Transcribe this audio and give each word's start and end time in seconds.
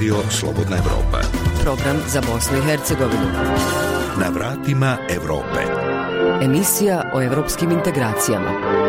Radio 0.00 0.16
Slobodna 0.30 0.76
Evropa. 0.76 1.20
Program 1.62 1.96
za 2.08 2.20
Bosnu 2.20 2.58
i 2.58 2.60
Hercegovinu. 2.60 3.26
Na 4.20 4.28
vratima 4.32 4.96
Evrope. 5.10 5.60
Emisija 6.42 7.10
o 7.14 7.22
evropskim 7.22 7.70
integracijama. 7.70 8.79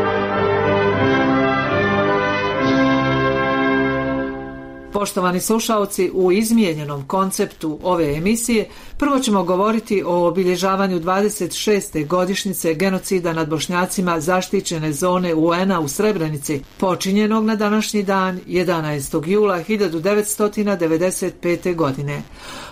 Poštovani 5.02 5.40
slušalci, 5.40 6.12
u 6.14 6.32
izmijenjenom 6.32 7.08
konceptu 7.08 7.80
ove 7.84 8.16
emisije 8.16 8.70
prvo 9.02 9.20
ćemo 9.20 9.44
govoriti 9.44 10.04
o 10.06 10.28
obilježavanju 10.28 11.00
26. 11.00 12.08
godišnjice 12.08 12.74
genocida 12.74 13.34
nad 13.34 13.50
bošnjacima 13.50 14.20
zaštićene 14.20 14.94
zone 14.94 15.36
UN-a 15.36 15.80
u 15.80 15.88
Srebrenici, 15.88 16.62
počinjenog 16.78 17.46
na 17.46 17.56
današnji 17.56 18.04
dan 18.04 18.40
11. 18.48 19.28
jula 19.28 19.64
1995. 19.64 21.76
godine. 21.76 22.22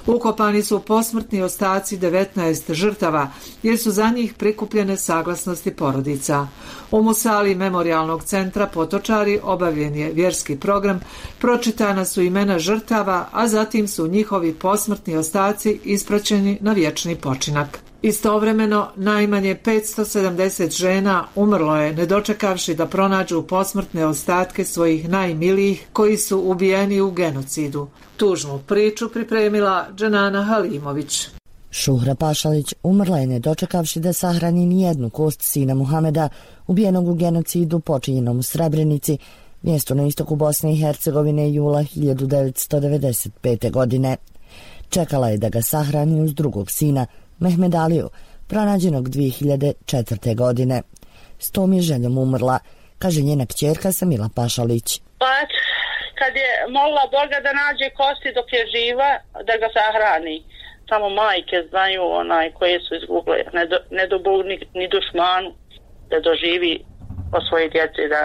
Ukopani 0.06 0.64
su 0.64 0.80
posmrtni 0.80 1.42
ostaci 1.42 1.98
19 1.98 2.74
žrtava, 2.74 3.32
jer 3.64 3.78
su 3.78 3.92
za 3.92 4.10
njih 4.10 4.34
prikupljene 4.34 4.98
saglasnosti 4.98 5.72
porodica. 5.72 6.48
U 6.92 7.04
Musali 7.04 7.56
memorialnog 7.56 8.24
centra 8.24 8.68
Potočari 8.68 9.40
obavljen 9.44 9.96
je 9.96 10.14
vjerski 10.14 10.56
program, 10.56 11.00
pročitana 11.40 12.06
su 12.06 12.19
imena 12.22 12.60
žrtava, 12.60 13.28
a 13.32 13.48
zatim 13.48 13.88
su 13.88 14.08
njihovi 14.08 14.54
posmrtni 14.54 15.18
ostaci 15.18 15.80
ispraćeni 15.84 16.58
na 16.62 16.74
vječni 16.74 17.16
počinak. 17.16 17.80
Istovremeno, 18.02 18.88
najmanje 18.96 19.58
570 19.66 20.78
žena 20.78 21.28
umrlo 21.36 21.76
je 21.76 21.94
ne 21.94 22.06
dočekavši 22.06 22.76
da 22.76 22.86
pronađu 22.86 23.42
posmrtne 23.42 24.06
ostatke 24.06 24.66
svojih 24.66 25.10
najmilijih 25.10 25.88
koji 25.94 26.18
su 26.18 26.40
ubijeni 26.40 27.02
u 27.02 27.12
genocidu. 27.12 27.88
Tužnu 28.18 28.60
priču 28.68 29.10
pripremila 29.10 29.88
Dženana 29.96 30.44
Halimović. 30.44 31.28
Šuhra 31.72 32.16
Pašalić 32.16 32.74
umrla 32.84 33.18
je 33.18 33.28
ne 33.28 33.40
dočekavši 33.40 34.00
da 34.00 34.14
sahrani 34.14 34.66
nijednu 34.66 35.10
kost 35.10 35.42
sina 35.42 35.74
Muhameda 35.74 36.30
ubijenog 36.68 37.08
u 37.08 37.14
genocidu 37.14 37.80
počinjenom 37.80 38.40
u 38.40 38.44
Srebrenici, 38.44 39.18
mjesto 39.62 39.94
na 39.94 40.04
istoku 40.04 40.36
Bosne 40.36 40.74
i 40.74 40.82
Hercegovine 40.82 41.54
jula 41.54 41.80
1995. 41.80 43.72
godine. 43.72 44.18
Čekala 44.90 45.30
je 45.30 45.38
da 45.38 45.50
ga 45.50 45.62
sahrani 45.62 46.22
uz 46.22 46.34
drugog 46.34 46.72
sina, 46.72 47.06
Mehmed 47.40 47.76
Aliju, 47.76 48.10
pronađenog 48.48 49.10
2004. 49.10 50.36
godine. 50.36 50.82
S 51.40 51.52
tom 51.52 51.74
je 51.74 51.82
željom 51.82 52.18
umrla, 52.18 52.60
kaže 53.00 53.22
njena 53.22 53.46
kćerka 53.46 53.92
Samila 53.92 54.30
Pašalić. 54.36 55.02
Pa 55.20 55.36
kad 56.20 56.32
je 56.44 56.50
molila 56.76 57.06
Boga 57.16 57.38
da 57.46 57.52
nađe 57.62 57.88
kosti 58.00 58.30
dok 58.38 58.48
je 58.58 58.64
živa, 58.74 59.12
da 59.48 59.54
ga 59.62 59.68
sahrani. 59.78 60.38
Samo 60.90 61.10
majke 61.10 61.58
znaju 61.70 62.04
onaj 62.22 62.52
koje 62.52 62.80
su 62.86 62.92
izgubile, 62.96 63.44
ne 63.58 63.66
do, 63.72 63.78
ne 63.98 64.04
ni, 64.50 64.56
ni 64.80 64.88
dušmanu 64.94 65.50
da 66.10 66.18
doživi 66.20 66.74
o 67.38 67.40
svoje 67.48 67.70
djece 67.70 68.02
da 68.16 68.22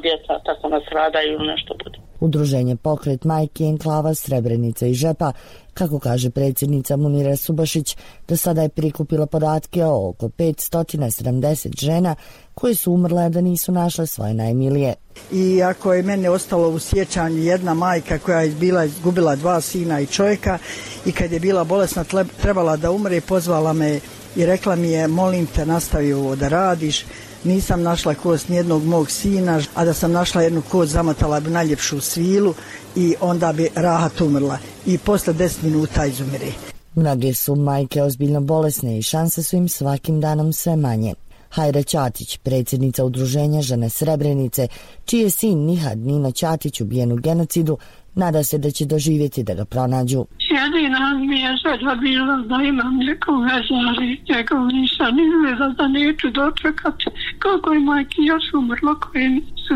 djeca 0.00 0.38
tako 0.44 0.68
nasradaju 0.68 1.32
ili 1.32 1.46
nešto 1.46 1.74
bude. 1.84 1.98
Udruženje 2.20 2.76
Pokret 2.76 3.24
Majke 3.24 3.64
Enklava 3.64 4.14
Srebrenica 4.14 4.86
i 4.86 4.94
Žepa, 4.94 5.32
kako 5.74 5.98
kaže 5.98 6.30
predsjednica 6.30 6.96
Munira 6.96 7.36
Subašić, 7.36 7.96
do 8.28 8.36
sada 8.36 8.62
je 8.62 8.68
prikupila 8.68 9.26
podatke 9.26 9.84
o 9.84 10.08
oko 10.08 10.28
570 10.28 11.80
žena 11.80 12.14
koje 12.54 12.74
su 12.74 12.92
umrle 12.92 13.28
da 13.28 13.40
nisu 13.40 13.72
našle 13.72 14.06
svoje 14.06 14.34
najmilije. 14.34 14.94
I 15.32 15.62
ako 15.62 15.92
je 15.92 16.02
mene 16.02 16.30
ostalo 16.30 16.68
u 16.68 16.78
sjećanju 16.78 17.38
jedna 17.38 17.74
majka 17.74 18.18
koja 18.18 18.40
je 18.40 18.50
bila 18.50 18.84
izgubila 18.84 19.36
dva 19.36 19.60
sina 19.60 20.00
i 20.00 20.06
čovjeka 20.06 20.58
i 21.06 21.12
kad 21.12 21.32
je 21.32 21.40
bila 21.40 21.64
bolesna 21.64 22.04
trebala 22.42 22.76
da 22.76 22.90
umre, 22.90 23.20
pozvala 23.20 23.72
me 23.72 24.00
i 24.36 24.46
rekla 24.46 24.76
mi 24.76 24.90
je 24.90 25.08
molim 25.08 25.46
te 25.46 25.66
nastavi 25.66 26.12
ovo 26.12 26.36
da 26.36 26.48
radiš 26.48 27.04
nisam 27.44 27.82
našla 27.82 28.14
kost 28.14 28.48
nijednog 28.48 28.84
mog 28.84 29.10
sina, 29.10 29.60
a 29.74 29.84
da 29.84 29.94
sam 29.94 30.12
našla 30.12 30.42
jednu 30.42 30.62
kost 30.70 30.92
zamatala 30.92 31.40
bi 31.40 31.50
najljepšu 31.50 32.00
svilu 32.00 32.54
i 32.96 33.14
onda 33.20 33.52
bi 33.52 33.68
rahat 33.74 34.20
umrla 34.20 34.58
i 34.86 34.98
posle 34.98 35.34
10 35.34 35.62
minuta 35.62 36.06
izumire. 36.06 36.52
Mnoge 36.94 37.34
su 37.34 37.54
majke 37.54 38.02
ozbiljno 38.02 38.40
bolesne 38.40 38.98
i 38.98 39.02
šanse 39.02 39.42
su 39.42 39.56
im 39.56 39.68
svakim 39.68 40.20
danom 40.20 40.52
sve 40.52 40.76
manje. 40.76 41.14
Hajra 41.48 41.82
Ćatić, 41.82 42.36
predsjednica 42.36 43.04
udruženja 43.04 43.62
žene 43.62 43.90
Srebrenice, 43.90 44.68
čiji 45.04 45.20
je 45.20 45.30
sin 45.30 45.58
Nihad 45.58 45.98
Nino 45.98 46.30
Ćatić 46.30 46.80
ubijen 46.80 47.12
u 47.12 47.16
genocidu, 47.16 47.78
Nada 48.14 48.42
se 48.42 48.58
da 48.58 48.70
će 48.70 48.84
doživjeti 48.84 49.42
da 49.42 49.54
ga 49.54 49.64
pronađu. 49.64 50.26
Jedina 50.38 51.14
mi 51.28 51.40
je 51.40 51.56
želja 51.56 51.94
bila 51.94 52.36
da 52.36 52.64
imam 52.64 52.96
neku 52.96 53.32
vezu, 53.32 53.74
ali 53.88 54.20
njegov 54.28 54.66
nisam 54.66 55.14
izveza 55.26 55.68
da 55.78 55.88
neću 55.88 56.30
dočekati 56.30 57.04
kako 57.38 57.72
je 57.72 57.80
majke 57.80 58.20
još 58.32 58.44
umrlo 58.54 58.94
koje 59.00 59.28
nisu 59.28 59.74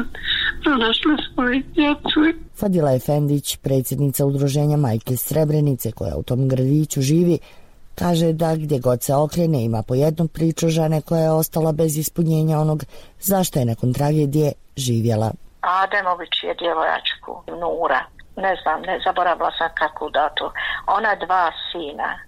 pronašle 0.62 1.14
svoje 1.34 1.62
djecu. 1.74 2.18
Fadila 2.60 2.94
Efendić, 2.94 3.56
predsjednica 3.56 4.26
udruženja 4.26 4.76
Majke 4.76 5.16
Srebrenice 5.16 5.92
koja 5.92 6.16
u 6.16 6.22
tom 6.22 6.48
gradiću 6.48 7.00
živi, 7.00 7.38
kaže 7.94 8.32
da 8.32 8.56
gdje 8.56 8.78
god 8.78 9.02
se 9.02 9.14
okrene 9.14 9.64
ima 9.64 9.82
po 9.82 9.94
jednu 9.94 10.28
priču 10.28 10.68
žene 10.68 11.00
koja 11.00 11.20
je 11.20 11.30
ostala 11.30 11.72
bez 11.72 11.96
ispunjenja 11.96 12.58
onog 12.58 12.84
zašto 13.20 13.58
je 13.58 13.64
nakon 13.64 13.92
tragedije 13.92 14.52
živjela. 14.76 15.32
Ademović 15.60 16.34
je 16.42 16.54
djevojačku 16.54 17.32
Nura 17.60 18.15
ne 18.36 18.56
znam, 18.62 18.82
ne 18.82 19.00
zaboravila 19.04 19.50
sam 19.58 19.68
kako 19.74 20.10
datu. 20.10 20.50
Ona 20.86 21.14
dva 21.14 21.52
sina, 21.72 22.18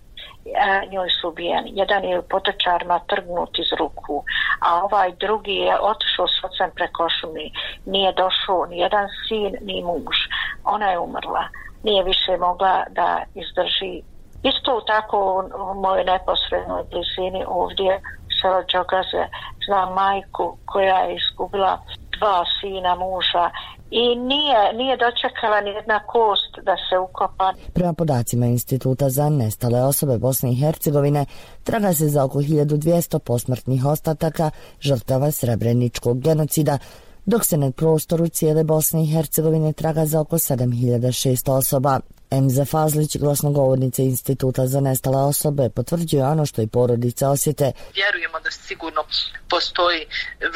e, 0.45 0.87
njoj 0.91 1.09
su 1.11 1.29
ubijeni. 1.29 1.71
Jedan 1.75 2.05
je 2.05 2.19
u 2.19 2.23
potočarima 2.23 2.99
trgnut 2.99 3.59
iz 3.59 3.73
ruku, 3.79 4.25
a 4.61 4.85
ovaj 4.85 5.13
drugi 5.13 5.55
je 5.55 5.81
otišao 5.81 6.29
s 6.29 6.45
ocem 6.45 6.71
preko 6.75 7.09
šumi. 7.09 7.53
Nije 7.87 8.13
došao 8.13 8.67
ni 8.67 8.79
jedan 8.79 9.09
sin, 9.29 9.57
ni 9.61 9.83
muž. 9.83 10.17
Ona 10.65 10.91
je 10.91 10.99
umrla. 10.99 11.45
Nije 11.83 12.05
više 12.05 12.37
mogla 12.37 12.85
da 12.91 13.23
izdrži. 13.35 14.03
Isto 14.43 14.81
tako 14.87 15.45
u 15.71 15.75
mojoj 15.81 16.05
neposrednoj 16.05 16.83
blizini 16.91 17.45
ovdje 17.47 18.01
selo 18.41 18.63
Đogaze 18.73 19.25
znam 19.67 19.95
majku 19.95 20.59
koja 20.67 20.99
je 20.99 21.17
izgubila 21.17 21.79
dva 22.19 22.45
sina 22.61 22.95
muža 22.95 23.51
i 23.91 24.17
nije, 24.17 24.73
nije 24.75 24.97
dočekala 24.97 25.61
ni 25.61 25.71
jedna 25.71 25.99
kost 26.07 26.53
da 26.63 26.77
se 26.91 26.99
ukopa. 26.99 27.53
Prema 27.75 27.93
podacima 27.93 28.47
Instituta 28.47 29.09
za 29.09 29.29
nestale 29.29 29.83
osobe 29.83 30.19
Bosne 30.19 30.53
i 30.53 30.57
Hercegovine, 30.57 31.27
traga 31.65 31.93
se 31.93 32.09
za 32.09 32.25
oko 32.25 32.39
1200 32.39 33.19
posmrtnih 33.19 33.85
ostataka 33.85 34.51
žrtava 34.81 35.31
srebreničkog 35.31 36.21
genocida, 36.21 36.79
dok 37.27 37.45
se 37.45 37.57
na 37.57 37.71
prostoru 37.71 38.29
cijele 38.29 38.65
Bosne 38.65 39.03
i 39.03 39.07
Hercegovine 39.07 39.73
traga 39.73 40.07
za 40.07 40.21
oko 40.21 40.37
7600 40.37 41.51
osoba. 41.53 42.01
Emza 42.31 42.65
Fazlić, 42.65 43.17
glasnogovornica 43.17 44.03
Instituta 44.03 44.67
za 44.67 44.81
nestale 44.81 45.17
osobe, 45.17 45.71
potvrđuje 45.71 46.25
ono 46.25 46.47
što 46.47 46.63
i 46.63 46.67
porodice 46.67 47.27
osjete. 47.27 47.73
Vjerujemo 47.95 48.41
da 48.41 48.51
sigurno 48.51 49.05
postoji 49.51 50.07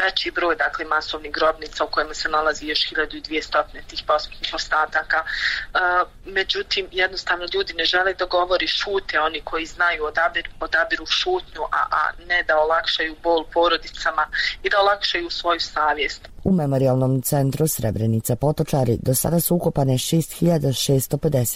veći 0.04 0.30
broj 0.30 0.56
dakle, 0.56 0.84
masovnih 0.84 1.32
grobnica 1.32 1.84
u 1.84 1.90
kojima 1.90 2.14
se 2.14 2.28
nalazi 2.28 2.66
još 2.66 2.90
1200 2.90 3.62
tih 3.88 4.02
posmrtnih 4.06 4.52
ostataka. 4.54 5.16
E, 5.16 5.78
međutim, 6.24 6.86
jednostavno 6.92 7.44
ljudi 7.54 7.72
ne 7.72 7.84
žele 7.84 8.14
da 8.14 8.24
govori 8.24 8.66
šute, 8.66 9.20
oni 9.20 9.40
koji 9.44 9.66
znaju 9.66 10.04
odabir, 10.04 10.48
odabiru 10.60 11.06
šutnju, 11.06 11.62
a, 11.62 11.82
a 11.90 12.10
ne 12.28 12.42
da 12.42 12.58
olakšaju 12.58 13.16
bol 13.22 13.44
porodicama 13.52 14.26
i 14.62 14.70
da 14.70 14.80
olakšaju 14.80 15.30
svoju 15.30 15.60
savjest. 15.60 16.28
U 16.44 16.52
memorialnom 16.52 17.22
centru 17.22 17.68
Srebrenica 17.68 18.36
Potočari 18.36 18.98
do 19.02 19.14
sada 19.14 19.40
su 19.40 19.54
ukopane 19.54 19.98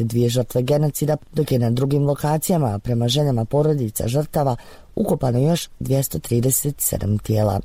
6652 0.07 0.29
žrtve 0.29 0.63
genocida, 0.63 1.17
dok 1.33 1.53
je 1.53 1.59
na 1.59 1.71
drugim 1.71 2.07
lokacijama, 2.07 2.79
prema 2.79 3.09
željama 3.09 3.45
porodica 3.45 4.09
žrtava, 4.09 4.57
ukopano 4.95 5.39
još 5.39 5.69
237 5.81 7.23
tijela. 7.23 7.61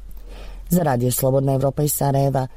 Za 0.70 0.84
radio 0.84 1.12
Slobodna 1.12 1.54
Evropa 1.54 1.84
iz 1.84 1.94
Sarajeva, 1.94 2.48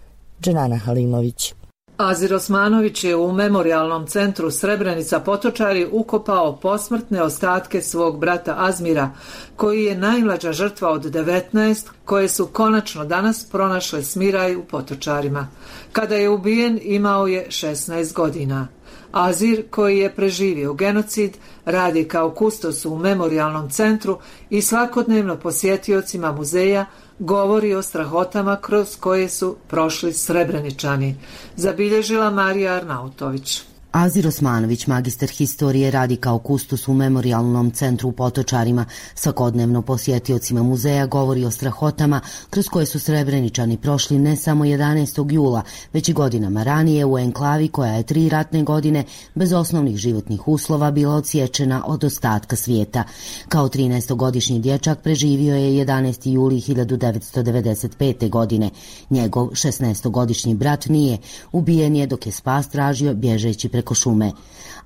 Dženana 0.41 0.77
Halimović. 0.77 1.55
Azir 1.97 2.35
Osmanović 2.35 3.05
je 3.05 3.17
u 3.17 3.33
memorialnom 3.33 4.07
centru 4.07 4.51
Srebrenica 4.51 5.21
Potočari 5.21 5.89
ukopao 5.93 6.57
posmrtne 6.57 7.23
ostatke 7.23 7.83
svog 7.83 8.19
brata 8.19 8.55
Azmira, 8.59 9.11
koji 9.57 9.85
je 9.85 9.99
najmlađa 9.99 10.53
žrtva 10.53 10.91
od 10.91 11.05
19, 11.05 11.89
koje 12.05 12.29
su 12.29 12.47
konačno 12.47 13.05
danas 13.05 13.45
pronašle 13.45 14.03
smiraj 14.03 14.57
u 14.57 14.65
Potočarima. 14.65 15.49
Kada 15.93 16.15
je 16.15 16.29
ubijen 16.29 16.81
imao 16.83 17.27
je 17.27 17.47
16 17.49 18.13
godina. 18.13 18.69
Azir, 19.15 19.65
koji 19.71 19.99
je 19.99 20.15
preživio 20.15 20.75
genocid, 20.75 21.37
radi 21.65 22.05
kao 22.05 22.31
kustos 22.31 22.85
u 22.85 22.97
memorialnom 22.97 23.71
centru 23.71 24.19
i 24.51 24.63
svakodnevno 24.63 25.37
posjetiocima 25.37 26.33
muzeja 26.33 26.87
govori 27.19 27.75
o 27.75 27.83
strahotama 27.83 28.57
kroz 28.61 28.97
koje 28.97 29.29
su 29.29 29.57
prošli 29.69 30.13
srebreničani, 30.13 31.17
zabilježila 31.57 32.31
Marija 32.31 32.73
Arnautović. 32.73 33.63
Azir 33.95 34.27
Osmanović, 34.27 34.87
magister 34.87 35.29
historije, 35.29 35.91
radi 35.91 36.17
kao 36.17 36.39
kustus 36.39 36.89
u 36.89 36.95
memorialnom 36.95 37.71
centru 37.71 38.09
u 38.09 38.13
Potočarima. 38.13 38.85
Svakodnevno 39.15 39.83
posjetiocima 39.83 40.63
muzeja 40.63 41.07
govori 41.07 41.45
o 41.45 41.51
strahotama 41.51 42.21
kroz 42.51 42.69
koje 42.69 42.87
su 42.87 43.01
srebreničani 43.01 43.77
prošli 43.77 44.19
ne 44.19 44.37
samo 44.37 44.65
11. 44.65 45.33
jula, 45.33 45.63
već 45.93 46.09
i 46.09 46.13
godinama 46.13 46.63
ranije 46.63 47.05
u 47.05 47.19
enklavi 47.19 47.69
koja 47.69 47.93
je 47.93 48.03
tri 48.03 48.29
ratne 48.29 48.63
godine 48.63 49.05
bez 49.35 49.53
osnovnih 49.53 49.97
životnih 49.97 50.49
uslova 50.49 50.91
bila 50.91 51.15
odsječena 51.15 51.83
od 51.87 52.05
ostatka 52.05 52.57
svijeta. 52.57 53.05
Kao 53.49 53.69
13-godišnji 53.69 54.61
dječak 54.61 55.03
preživio 55.03 55.57
je 55.57 55.85
11. 55.87 56.33
juli 56.33 56.57
1995. 56.57 58.31
godine. 58.31 58.71
Njegov 59.11 59.47
16-godišnji 59.47 60.55
brat 60.55 60.87
nije. 60.87 61.19
Ubijen 61.53 61.97
je 61.97 62.07
dok 62.07 62.27
je 62.27 62.33
spas 62.33 62.69
tražio 62.69 63.15
bježeći 63.15 63.69
preko 63.69 63.84
preko 63.85 63.95
šume. 63.95 64.33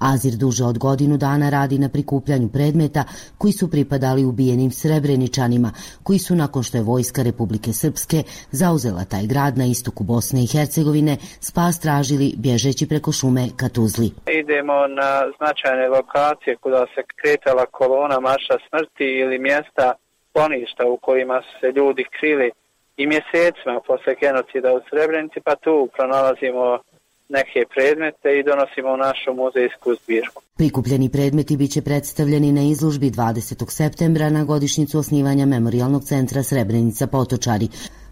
Azir 0.00 0.34
duže 0.36 0.64
od 0.64 0.78
godinu 0.78 1.16
dana 1.16 1.50
radi 1.50 1.78
na 1.78 1.88
prikupljanju 1.88 2.48
predmeta 2.52 3.04
koji 3.38 3.52
su 3.52 3.70
pripadali 3.70 4.24
ubijenim 4.24 4.70
srebreničanima, 4.70 5.70
koji 6.02 6.18
su 6.18 6.34
nakon 6.34 6.62
što 6.62 6.76
je 6.76 6.82
vojska 6.82 7.22
Republike 7.22 7.72
Srpske 7.72 8.22
zauzela 8.50 9.04
taj 9.04 9.26
grad 9.26 9.58
na 9.58 9.64
istoku 9.64 10.04
Bosne 10.04 10.40
i 10.42 10.50
Hercegovine, 10.52 11.16
spas 11.40 11.80
tražili 11.80 12.34
bježeći 12.36 12.88
preko 12.88 13.12
šume 13.12 13.44
ka 13.56 13.68
Tuzli. 13.68 14.10
Idemo 14.42 14.86
na 15.00 15.10
značajne 15.36 15.88
lokacije 15.88 16.56
kuda 16.56 16.86
se 16.94 17.02
kretala 17.20 17.66
kolona 17.66 18.20
Maša 18.20 18.56
smrti 18.68 19.08
ili 19.22 19.38
mjesta 19.38 19.86
poništa 20.32 20.82
u 20.86 20.96
kojima 20.96 21.42
su 21.46 21.52
se 21.60 21.66
ljudi 21.76 22.04
krili 22.16 22.50
i 22.96 23.06
mjesecima 23.06 23.80
posle 23.86 24.14
genocida 24.20 24.68
u 24.78 24.80
Srebrenici, 24.88 25.38
pa 25.46 25.54
tu 25.64 25.88
pronalazimo 25.96 26.78
neke 27.28 27.60
predmete 27.74 28.28
i 28.38 28.42
donosimo 28.42 28.88
u 28.92 28.96
našu 28.96 29.30
muzejsku 29.40 29.94
zbirku. 30.02 30.42
Prikupljeni 30.56 31.08
predmeti 31.08 31.56
bit 31.56 31.70
će 31.70 31.82
predstavljeni 31.82 32.52
na 32.52 32.62
izložbi 32.62 33.10
20. 33.10 33.70
septembra 33.70 34.30
na 34.30 34.44
godišnjicu 34.44 34.98
osnivanja 34.98 35.46
Memorialnog 35.46 36.04
centra 36.04 36.42
Srebrenica 36.42 37.06
Potočari. 37.06 37.68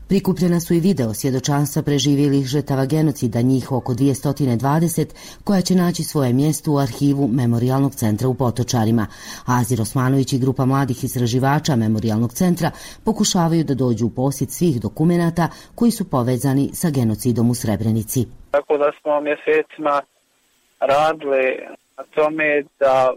Prikupljena 0.08 0.60
su 0.60 0.74
i 0.74 0.80
video 0.80 1.14
svjedočanstva 1.14 1.82
preživjelih 1.82 2.46
žrtava 2.46 2.86
genocida, 2.86 3.40
njih 3.42 3.72
oko 3.72 3.94
220, 3.94 5.06
koja 5.44 5.60
će 5.60 5.74
naći 5.74 6.04
svoje 6.04 6.32
mjesto 6.32 6.72
u 6.72 6.78
arhivu 6.78 7.28
Memorialnog 7.28 7.94
centra 7.94 8.28
u 8.28 8.34
Potočarima. 8.34 9.06
Azir 9.44 9.80
Osmanović 9.80 10.32
i 10.32 10.38
grupa 10.38 10.64
mladih 10.64 11.04
istraživača 11.04 11.76
Memorialnog 11.76 12.32
centra 12.32 12.70
pokušavaju 13.04 13.64
da 13.64 13.74
dođu 13.74 14.06
u 14.06 14.10
posjet 14.10 14.50
svih 14.50 14.80
dokumenata 14.80 15.48
koji 15.74 15.90
su 15.90 16.04
povezani 16.04 16.70
sa 16.74 16.90
genocidom 16.90 17.50
u 17.50 17.54
Srebrenici. 17.54 18.26
Tako 18.50 18.78
da 18.78 18.92
smo 19.00 19.20
mjesecima 19.20 20.02
radili 20.80 21.66
na 21.96 22.04
tome 22.14 22.62
da 22.78 23.12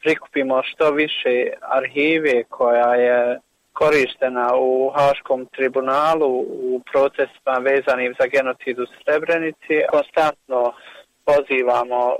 prikupimo 0.00 0.62
što 0.62 0.90
više 0.90 1.52
arhive 1.60 2.44
koja 2.44 2.94
je 2.94 3.38
korištena 3.72 4.56
u 4.56 4.90
Haškom 4.90 5.46
tribunalu 5.46 6.38
u 6.40 6.80
procesima 6.92 7.58
vezanim 7.60 8.14
za 8.20 8.26
genocid 8.26 8.78
u 8.78 8.86
Srebrenici. 8.86 9.74
Konstantno 9.90 10.72
pozivamo 11.24 12.16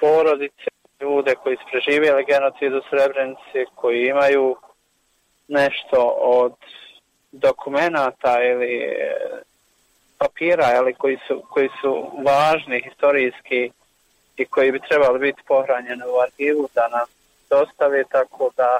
porodice, 0.00 0.70
ljude 1.00 1.34
koji 1.34 1.56
su 1.56 1.62
preživjeli 1.70 2.24
genocid 2.24 2.74
u 2.74 2.82
Srebrenici, 2.90 3.72
koji 3.74 4.06
imaju 4.06 4.56
nešto 5.48 6.16
od 6.18 6.54
dokumenata 7.32 8.42
ili 8.42 8.96
papira 10.18 10.66
ali 10.78 10.94
koji, 10.94 11.18
su, 11.26 11.42
koji 11.50 11.68
su 11.80 11.92
važni 12.24 12.82
historijski 12.84 13.70
i 14.36 14.44
koji 14.44 14.72
bi 14.72 14.80
trebali 14.88 15.18
biti 15.18 15.42
pohranjeni 15.48 16.02
u 16.14 16.18
arhivu 16.26 16.68
da 16.74 16.88
nam 16.88 17.06
dostave 17.50 18.04
tako 18.04 18.50
da 18.56 18.78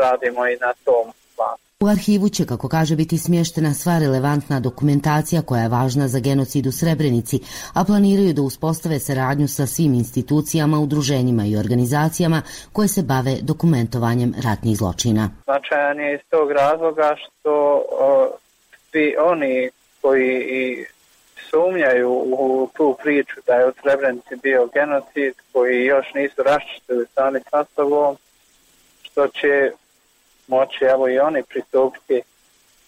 radimo 0.00 0.48
i 0.48 0.56
na 0.56 0.72
tom 0.84 1.12
planu. 1.36 1.66
U 1.80 1.88
arhivu 1.88 2.28
će, 2.28 2.46
kako 2.46 2.68
kaže, 2.68 2.96
biti 2.96 3.18
smještena 3.18 3.74
sva 3.74 3.98
relevantna 3.98 4.60
dokumentacija 4.60 5.42
koja 5.42 5.62
je 5.62 5.68
važna 5.68 6.08
za 6.08 6.20
genocid 6.20 6.66
u 6.66 6.72
Srebrenici, 6.72 7.40
a 7.74 7.84
planiraju 7.84 8.32
da 8.32 8.42
uspostave 8.42 8.98
saradnju 8.98 9.48
sa 9.48 9.66
svim 9.66 9.94
institucijama, 9.94 10.78
udruženjima 10.78 11.44
i 11.46 11.56
organizacijama 11.56 12.42
koje 12.72 12.88
se 12.88 13.02
bave 13.02 13.34
dokumentovanjem 13.42 14.34
ratnih 14.44 14.76
zločina. 14.76 15.30
Značajan 15.44 16.00
je 16.00 16.14
iz 16.14 16.20
tog 16.30 16.50
razloga 16.52 17.16
što 17.22 17.52
o, 18.00 18.28
svi 18.90 19.14
oni 19.18 19.70
koji 20.06 20.36
i 20.40 20.84
sumnjaju 21.50 22.10
u 22.12 22.68
tu 22.76 22.96
priču 23.02 23.40
da 23.46 23.54
je 23.54 23.66
u 23.66 23.72
Srebrenici 23.82 24.36
bio 24.42 24.68
genocid, 24.74 25.34
koji 25.52 25.84
još 25.84 26.14
nisu 26.14 26.42
raščistili 26.42 27.06
sami 27.14 27.40
sa 27.50 27.64
sobom, 27.74 28.16
što 29.02 29.28
će 29.28 29.72
moći 30.48 30.84
evo 30.84 31.08
i 31.08 31.18
oni 31.18 31.42
pristupiti 31.42 32.22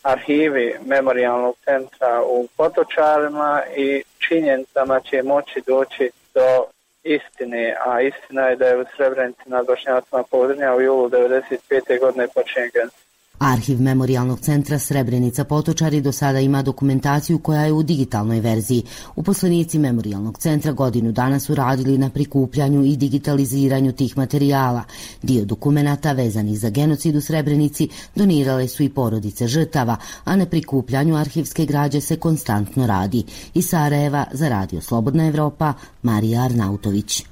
arhivi 0.03 0.75
memorialnog 0.87 1.57
centra 1.65 2.23
u 2.23 2.49
Potočarima 2.57 3.63
i 3.77 4.03
činjenicama 4.19 5.01
će 5.01 5.23
moći 5.23 5.63
doći 5.67 6.11
do 6.35 6.65
istine, 7.03 7.77
a 7.87 8.01
istina 8.01 8.49
je 8.49 8.57
da 8.57 8.67
je 8.67 8.81
u 8.81 8.85
Srebrenici 8.97 9.43
na 9.47 9.63
Bošnjacima 9.63 10.23
podrinja 10.31 10.75
u 10.75 10.81
julu 10.81 11.09
1995. 11.09 12.01
godine 12.01 12.29
počinjen 12.35 12.71
genocid. 12.75 13.08
Arhiv 13.39 13.81
Memorialnog 13.81 14.41
centra 14.41 14.79
Srebrenica 14.79 15.45
Potočari 15.45 16.01
do 16.01 16.13
sada 16.13 16.41
ima 16.41 16.63
dokumentaciju 16.63 17.39
koja 17.39 17.65
je 17.65 17.73
u 17.73 17.83
digitalnoj 17.83 18.41
verziji. 18.41 18.83
Uposlenici 19.17 19.79
Memorialnog 19.79 20.39
centra 20.39 20.73
godinu 20.73 21.13
dana 21.13 21.41
su 21.41 21.55
radili 21.55 21.99
na 21.99 22.11
prikupljanju 22.11 22.85
i 22.85 22.97
digitaliziranju 22.97 23.93
tih 23.93 24.17
materijala. 24.17 24.83
Dio 25.23 25.45
dokumenata 25.45 26.13
vezanih 26.13 26.59
za 26.59 26.71
genocid 26.71 27.17
u 27.17 27.21
Srebrenici 27.21 27.89
donirale 28.15 28.69
su 28.69 28.83
i 28.83 28.89
porodice 28.89 29.47
žrtava, 29.47 29.97
a 30.25 30.37
na 30.37 30.47
prikupljanju 30.47 31.17
arhivske 31.17 31.67
građe 31.67 32.01
se 32.01 32.17
konstantno 32.17 32.87
radi. 32.87 33.25
Iz 33.55 33.69
Sarajeva 33.69 34.25
za 34.33 34.49
Radio 34.49 34.81
Slobodna 34.81 35.27
Evropa, 35.27 35.73
Marija 36.03 36.43
Arnautović 36.43 37.25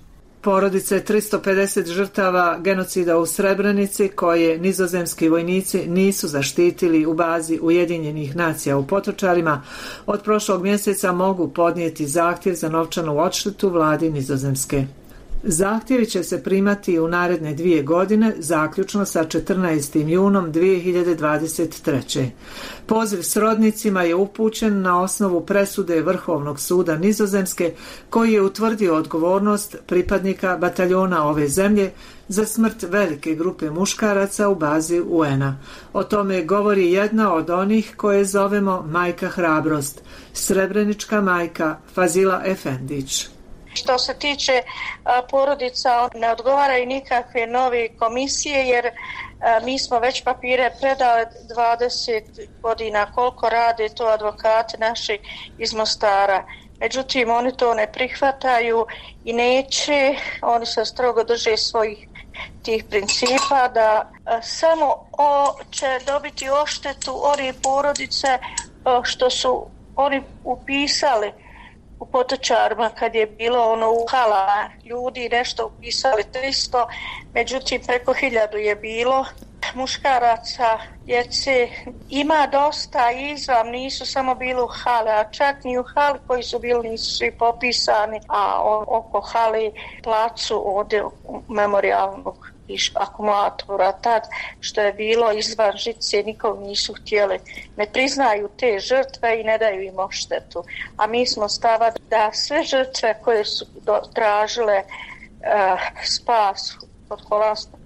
porodice 0.46 1.00
350 1.00 1.92
žrtava 1.92 2.58
genocida 2.58 3.18
u 3.18 3.26
Srebrenici 3.26 4.08
koje 4.08 4.58
nizozemski 4.58 5.28
vojnici 5.28 5.88
nisu 5.88 6.28
zaštitili 6.28 7.06
u 7.06 7.14
bazi 7.14 7.58
Ujedinjenih 7.62 8.36
nacija 8.36 8.78
u 8.78 8.86
Potočarima 8.86 9.62
od 10.06 10.22
prošlog 10.22 10.62
mjeseca 10.62 11.12
mogu 11.12 11.48
podnijeti 11.48 12.06
zahtjev 12.06 12.54
za 12.54 12.68
novčanu 12.68 13.18
odštetu 13.18 13.68
vladi 13.68 14.10
nizozemske. 14.10 14.86
Zahtjevi 15.48 16.06
će 16.06 16.24
se 16.24 16.42
primati 16.42 16.98
u 16.98 17.08
naredne 17.08 17.54
dvije 17.54 17.82
godine, 17.82 18.34
zaključno 18.38 19.04
sa 19.04 19.24
14. 19.24 20.08
junom 20.08 20.52
2023. 20.52 22.28
Poziv 22.86 23.22
srodnicima 23.22 24.02
je 24.02 24.14
upućen 24.14 24.82
na 24.82 25.02
osnovu 25.02 25.46
presude 25.46 26.02
Vrhovnog 26.02 26.60
suda 26.60 26.96
Nizozemske, 26.96 27.74
koji 28.10 28.32
je 28.32 28.42
utvrdio 28.42 28.96
odgovornost 28.96 29.76
pripadnika 29.86 30.56
bataljona 30.56 31.28
ove 31.28 31.48
zemlje 31.48 31.90
za 32.28 32.44
smrt 32.44 32.82
velike 32.82 33.34
grupe 33.34 33.70
muškaraca 33.70 34.48
u 34.48 34.54
bazi 34.54 35.02
UN-a. 35.06 35.56
O 35.92 36.04
tome 36.04 36.44
govori 36.44 36.92
jedna 36.92 37.34
od 37.34 37.50
onih 37.50 37.94
koje 37.96 38.24
zovemo 38.24 38.84
Majka 38.90 39.28
Hrabrost, 39.28 40.02
srebrenička 40.32 41.20
majka 41.20 41.78
Fazila 41.94 42.42
Efendić. 42.44 43.35
Što 43.76 43.98
se 43.98 44.14
tiče 44.14 44.62
porodica, 45.30 46.08
ne 46.14 46.32
odgovaraju 46.32 46.86
nikakve 46.86 47.46
nove 47.46 47.96
komisije 47.96 48.66
jer 48.68 48.90
mi 49.62 49.78
smo 49.78 49.98
već 49.98 50.24
papire 50.24 50.70
predali 50.80 51.24
20 51.56 52.20
godina 52.62 53.06
koliko 53.06 53.48
rade 53.48 53.88
to 53.88 54.06
advokati 54.06 54.78
naši 54.78 55.18
iz 55.58 55.74
Mostara. 55.74 56.44
Međutim, 56.80 57.30
oni 57.30 57.56
to 57.56 57.74
ne 57.74 57.92
prihvataju 57.92 58.86
i 59.24 59.32
neće, 59.32 60.14
oni 60.42 60.66
se 60.66 60.84
strogo 60.84 61.24
drže 61.24 61.56
svojih 61.56 62.08
tih 62.62 62.84
principa 62.90 63.68
da 63.68 64.10
samo 64.42 64.86
o, 65.18 65.54
će 65.70 65.98
dobiti 66.06 66.50
oštetu 66.50 67.20
one 67.24 67.52
porodice 67.62 68.38
što 69.04 69.30
su 69.30 69.70
oni 69.94 70.22
upisali 70.44 71.32
u 71.98 72.06
Potočarima 72.06 72.90
kad 72.90 73.14
je 73.14 73.26
bilo 73.26 73.72
ono 73.72 73.90
u 73.90 74.06
hala 74.10 74.68
ljudi 74.84 75.28
nešto 75.28 75.66
upisali 75.66 76.22
300, 76.22 76.86
međutim 77.34 77.80
preko 77.86 78.12
hiljadu 78.12 78.56
je 78.56 78.76
bilo 78.76 79.24
muškaraca, 79.74 80.78
djece. 81.06 81.68
Ima 82.08 82.46
dosta 82.52 83.10
izvam, 83.10 83.68
nisu 83.68 84.06
samo 84.06 84.34
bili 84.34 84.62
u 84.62 84.66
hale, 84.66 85.10
a 85.10 85.30
čak 85.30 85.64
ni 85.64 85.78
u 85.78 85.84
hali 85.94 86.18
koji 86.26 86.42
su 86.42 86.58
bili 86.58 86.90
nisu 86.90 87.16
svi 87.16 87.30
popisani, 87.30 88.20
a 88.28 88.60
oko 88.86 89.20
hali 89.20 89.72
placu 90.02 90.62
ovdje 90.66 91.04
memorialnog 91.48 92.55
i 92.68 92.78
akumulatora 92.94 93.92
tad 93.92 94.22
što 94.60 94.80
je 94.80 94.92
bilo 94.92 95.32
izvan 95.32 95.76
žice 95.76 96.22
nikog 96.22 96.60
nisu 96.60 96.94
htjeli. 96.94 97.38
Ne 97.76 97.86
priznaju 97.92 98.48
te 98.58 98.78
žrtve 98.78 99.40
i 99.40 99.44
ne 99.44 99.58
daju 99.58 99.82
im 99.82 99.98
oštetu 99.98 100.64
a 100.96 101.06
mi 101.06 101.26
smo 101.26 101.48
stava 101.48 101.92
da 102.10 102.30
sve 102.32 102.64
žrtve 102.64 103.14
koje 103.24 103.44
su 103.44 103.66
tražile 104.14 104.78
uh, 104.78 105.80
spas 106.04 106.76
od 107.10 107.22
kolasta 107.28 107.76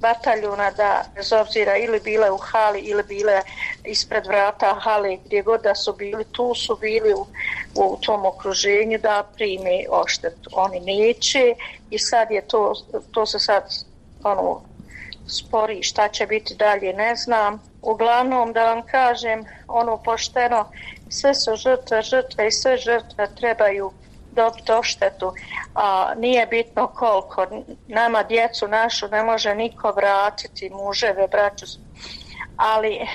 bataljuna 0.00 0.70
da 0.70 1.04
bez 1.14 1.32
obzira 1.32 1.76
ili 1.76 2.00
bile 2.00 2.30
u 2.30 2.36
hali 2.36 2.80
ili 2.80 3.02
bile 3.02 3.42
ispred 3.84 4.26
vrata 4.26 4.74
hale 4.80 5.16
gdje 5.24 5.42
god 5.42 5.62
da 5.62 5.74
su 5.74 5.92
bili 5.92 6.24
tu 6.24 6.54
su 6.54 6.76
bili 6.80 7.14
u, 7.14 7.26
u 7.74 7.98
tom 8.00 8.26
okruženju 8.26 8.98
da 8.98 9.26
prime 9.34 9.84
oštetu 9.90 10.50
oni 10.52 10.80
neće 10.80 11.54
i 11.90 11.98
sad 11.98 12.30
je 12.30 12.40
to 12.40 12.74
to 13.10 13.26
se 13.26 13.38
sad 13.38 13.64
ono 14.24 14.60
spori 15.26 15.82
šta 15.82 16.08
će 16.08 16.26
biti 16.26 16.54
dalje 16.54 16.92
ne 16.92 17.16
znam 17.16 17.62
uglavnom 17.82 18.52
da 18.52 18.64
vam 18.64 18.82
kažem 18.82 19.44
ono 19.68 19.96
pošteno 19.96 20.70
sve 21.08 21.34
su 21.34 21.56
žrtve 21.56 22.02
žrtve 22.02 22.46
i 22.46 22.50
sve 22.50 22.76
žrtve 22.76 23.34
trebaju 23.34 23.92
dobiti 24.32 24.72
oštetu, 24.72 25.32
a 25.74 26.14
nije 26.16 26.46
bitno 26.46 26.86
koliko. 26.86 27.46
Nama 27.86 28.22
djecu 28.22 28.68
našu 28.68 29.08
ne 29.08 29.22
može 29.22 29.54
niko 29.54 29.90
vratiti, 29.90 30.70
muževe, 30.70 31.28
braću, 31.28 31.66
ali 32.56 33.08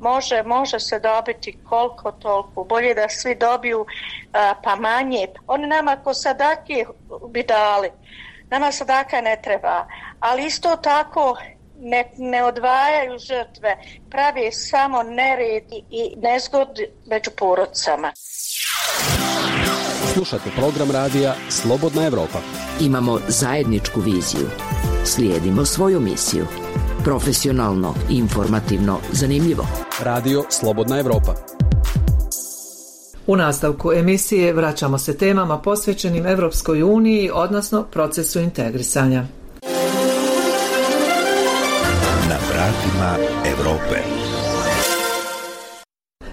može, 0.00 0.42
može 0.42 0.80
se 0.80 0.98
dobiti 0.98 1.58
koliko 1.64 2.12
toliko. 2.12 2.64
Bolje 2.64 2.94
da 2.94 3.08
svi 3.08 3.34
dobiju 3.34 3.86
a, 4.32 4.54
pa 4.64 4.76
manje. 4.76 5.26
Oni 5.46 5.66
nama 5.66 5.96
ko 5.96 6.14
sadake 6.14 6.84
bi 7.28 7.42
dali. 7.42 7.90
Nama 8.52 8.72
sadaka 8.72 9.20
ne 9.20 9.36
treba. 9.42 9.86
Ali 10.20 10.46
isto 10.46 10.76
tako 10.76 11.36
ne, 11.80 12.04
ne 12.16 12.44
odvajaju 12.44 13.18
žrtve, 13.18 13.76
pravi 14.10 14.52
samo 14.52 15.02
neredi 15.02 15.84
i 15.90 16.16
nezgod 16.16 16.68
među 17.06 17.30
porodcama. 17.38 18.12
Slušate 20.12 20.50
program 20.56 20.90
radija 20.90 21.34
Slobodna 21.48 22.06
Evropa. 22.06 22.38
Imamo 22.80 23.18
zajedničku 23.28 24.00
viziju. 24.00 24.50
Slijedimo 25.04 25.64
svoju 25.64 26.00
misiju. 26.00 26.46
Profesionalno, 27.04 27.94
informativno, 28.10 28.98
zanimljivo. 29.12 29.66
Radio 30.02 30.44
Slobodna 30.50 30.98
Evropa. 30.98 31.34
U 33.32 33.36
nastavku 33.36 33.92
emisije 33.92 34.52
vraćamo 34.52 34.98
se 34.98 35.18
temama 35.18 35.58
posvećenim 35.58 36.26
Evropskoj 36.26 36.82
uniji, 36.82 37.30
odnosno 37.34 37.82
procesu 37.82 38.40
integrisanja. 38.40 39.24
Na 42.28 42.36
vratima 42.50 43.16
Evrope. 43.46 43.96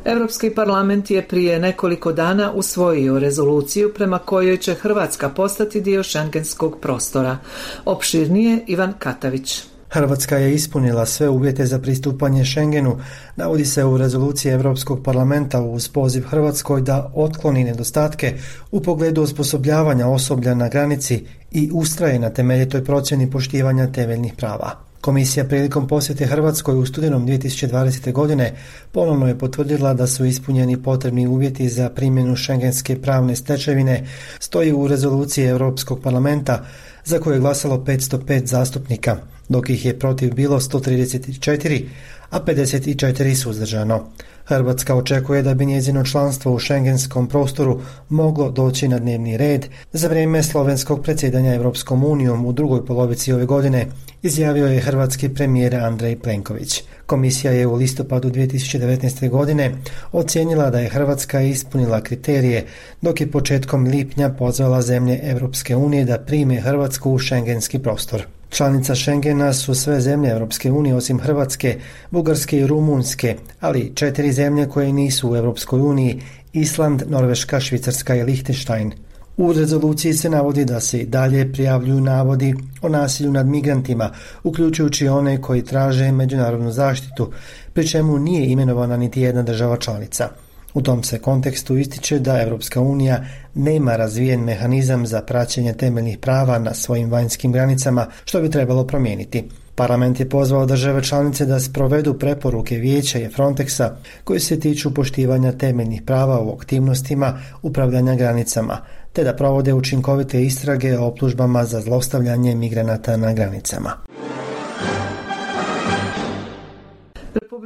Europski 0.06 0.50
parlament 0.50 1.12
je 1.12 1.27
prije 1.27 1.60
nekoliko 1.60 2.13
dana 2.13 2.51
usvojio 2.51 3.20
rezoluciju 3.20 3.94
prema 3.94 4.20
kojoj 4.20 4.58
će 4.58 4.74
Hrvatska 4.74 5.29
postati 5.29 5.82
dio 5.82 6.03
šengenskog 6.03 6.77
prostora. 6.82 7.38
Opširnije 7.86 8.63
Ivan 8.68 8.94
Katavić. 9.00 9.63
Hrvatska 9.89 10.38
je 10.38 10.53
ispunila 10.53 11.05
sve 11.05 11.29
uvjete 11.29 11.65
za 11.65 11.79
pristupanje 11.79 12.46
Schengenu, 12.46 13.00
navodi 13.36 13.65
se 13.65 13.86
u 13.86 13.98
rezoluciji 13.98 14.51
Europskog 14.51 15.03
parlamenta 15.03 15.62
uz 15.62 15.89
poziv 15.89 16.24
Hrvatskoj 16.24 16.81
da 16.81 17.12
otkloni 17.15 17.63
nedostatke 17.63 18.34
u 18.72 18.81
pogledu 18.81 19.22
osposobljavanja 19.22 20.08
osoblja 20.08 20.53
na 20.53 20.69
granici 20.69 21.25
i 21.51 21.69
ustraje 21.74 22.19
na 22.19 22.29
temeljitoj 22.29 22.86
procjeni 22.86 23.31
poštivanja 23.31 23.91
temeljnih 23.91 24.34
prava. 24.38 24.89
Komisija 25.01 25.46
prilikom 25.46 25.88
posjete 25.88 26.25
Hrvatskoj 26.25 26.77
u 26.77 26.86
studenom 26.86 27.27
2020. 27.27 28.12
godine 28.12 28.53
ponovno 28.91 29.27
je 29.27 29.38
potvrdila 29.38 29.93
da 29.93 30.08
su 30.08 30.25
ispunjeni 30.25 30.84
potrebni 30.84 31.27
uvjeti 31.27 31.69
za 31.69 31.89
primjenu 31.89 32.36
šengenske 32.36 33.01
pravne 33.01 33.36
stečevine, 33.36 34.08
stoji 34.39 34.74
u 34.74 34.88
rezoluciji 34.88 35.46
Europskog 35.46 36.01
parlamenta 36.01 36.65
za 37.10 37.20
koje 37.20 37.36
je 37.36 37.39
glasalo 37.39 37.78
505 37.78 38.46
zastupnika, 38.46 39.18
dok 39.50 39.70
ih 39.70 39.86
je 39.86 40.00
protiv 40.00 40.34
bilo 40.34 40.60
134, 40.60 41.86
a 42.30 42.39
54 42.39 43.36
suzdržano. 43.36 44.06
Hrvatska 44.46 44.96
očekuje 44.96 45.42
da 45.44 45.54
bi 45.54 45.66
njezino 45.66 46.04
članstvo 46.04 46.54
u 46.54 46.60
šengenskom 46.60 47.28
prostoru 47.28 47.82
moglo 48.10 48.51
doći 48.51 48.88
na 48.88 49.00
dnevni 49.00 49.38
red 49.38 49.66
za 49.94 50.08
vrijeme 50.08 50.44
slovenskog 50.44 51.04
predsjedanja 51.04 51.54
Europskom 51.54 52.04
unijom 52.04 52.46
u 52.46 52.54
drugoj 52.54 52.86
polovici 52.86 53.34
ove 53.34 53.46
godine, 53.46 53.88
izjavio 54.22 54.68
je 54.68 54.82
hrvatski 54.82 55.30
premijer 55.30 55.75
Andrej 55.75 56.20
Plenković. 56.20 56.84
Komisija 57.10 57.51
je 57.51 57.68
u 57.68 57.75
listopadu 57.75 58.30
2019. 58.30 59.30
godine 59.30 59.72
ocijenila 60.12 60.70
da 60.70 60.80
je 60.80 60.89
Hrvatska 60.89 61.42
ispunila 61.42 62.01
kriterije, 62.01 62.66
dok 63.01 63.22
je 63.22 63.32
početkom 63.32 63.84
lipnja 63.84 64.30
pozvala 64.30 64.82
zemlje 64.82 65.20
Europske 65.24 65.75
unije 65.75 66.06
da 66.06 66.20
prime 66.20 66.62
Hrvatsku 66.62 67.12
u 67.12 67.18
šengenski 67.18 67.80
prostor. 67.80 68.25
Članica 68.50 68.96
Schengena 68.96 69.54
su 69.54 69.75
sve 69.75 70.01
zemlje 70.01 70.30
Europske 70.30 70.72
unije 70.72 70.96
osim 70.96 71.20
Hrvatske, 71.20 71.78
Bugarske 72.12 72.60
i 72.60 72.68
Rumunjske, 72.68 73.36
ali 73.60 73.92
četiri 73.96 74.32
zemlje 74.32 74.70
koje 74.70 74.94
nisu 74.94 75.32
u 75.32 75.36
Europskoj 75.36 75.82
uniji, 75.82 76.22
Island, 76.54 77.04
Norveška, 77.08 77.60
Švicarska 77.60 78.16
i 78.16 78.24
Liechtenstein. 78.24 78.94
U 79.39 79.53
rezoluciji 79.53 80.13
se 80.13 80.29
navodi 80.29 80.65
da 80.65 80.79
se 80.79 81.00
i 81.00 81.05
dalje 81.05 81.51
prijavljuju 81.53 82.01
navodi 82.01 82.55
o 82.81 82.89
nasilju 82.89 83.31
nad 83.31 83.48
migrantima, 83.48 84.12
uključujući 84.43 85.08
one 85.08 85.41
koji 85.41 85.65
traže 85.65 86.12
međunarodnu 86.12 86.72
zaštitu, 86.72 87.31
pri 87.74 87.88
čemu 87.88 88.17
nije 88.17 88.51
imenovana 88.51 88.98
niti 88.98 89.22
jedna 89.22 89.43
država 89.43 89.77
članica. 89.77 90.29
U 90.74 90.81
tom 90.81 91.03
se 91.03 91.19
kontekstu 91.19 91.77
ističe 91.77 92.19
da 92.19 92.41
Europska 92.41 92.81
unija 92.81 93.25
nema 93.55 93.96
razvijen 93.96 94.43
mehanizam 94.43 95.08
za 95.08 95.22
praćenje 95.22 95.74
temeljnih 95.74 96.17
prava 96.17 96.60
na 96.60 96.74
svojim 96.74 97.12
vanjskim 97.12 97.51
granicama, 97.51 98.08
što 98.25 98.41
bi 98.41 98.50
trebalo 98.50 98.88
promijeniti. 98.88 99.50
Parlament 99.79 100.19
je 100.19 100.29
pozvao 100.29 100.65
države 100.65 101.03
članice 101.03 101.45
da 101.45 101.59
sprovedu 101.59 102.13
preporuke 102.13 102.75
Vijeća 102.75 103.19
i 103.19 103.27
Frontexa 103.27 103.89
koji 104.24 104.39
se 104.39 104.59
tiču 104.59 104.93
poštivanja 104.93 105.51
temeljnih 105.51 106.01
prava 106.01 106.39
u 106.41 106.53
aktivnostima 106.53 107.39
upravljanja 107.62 108.15
granicama, 108.15 108.77
te 109.13 109.24
da 109.24 109.36
provode 109.36 109.74
učinkovite 109.74 110.43
istrage 110.43 110.98
o 110.98 111.05
optužbama 111.05 111.65
za 111.65 111.81
zlostavljanje 111.81 112.55
migranata 112.55 113.17
na 113.17 113.33
granicama. 113.33 113.91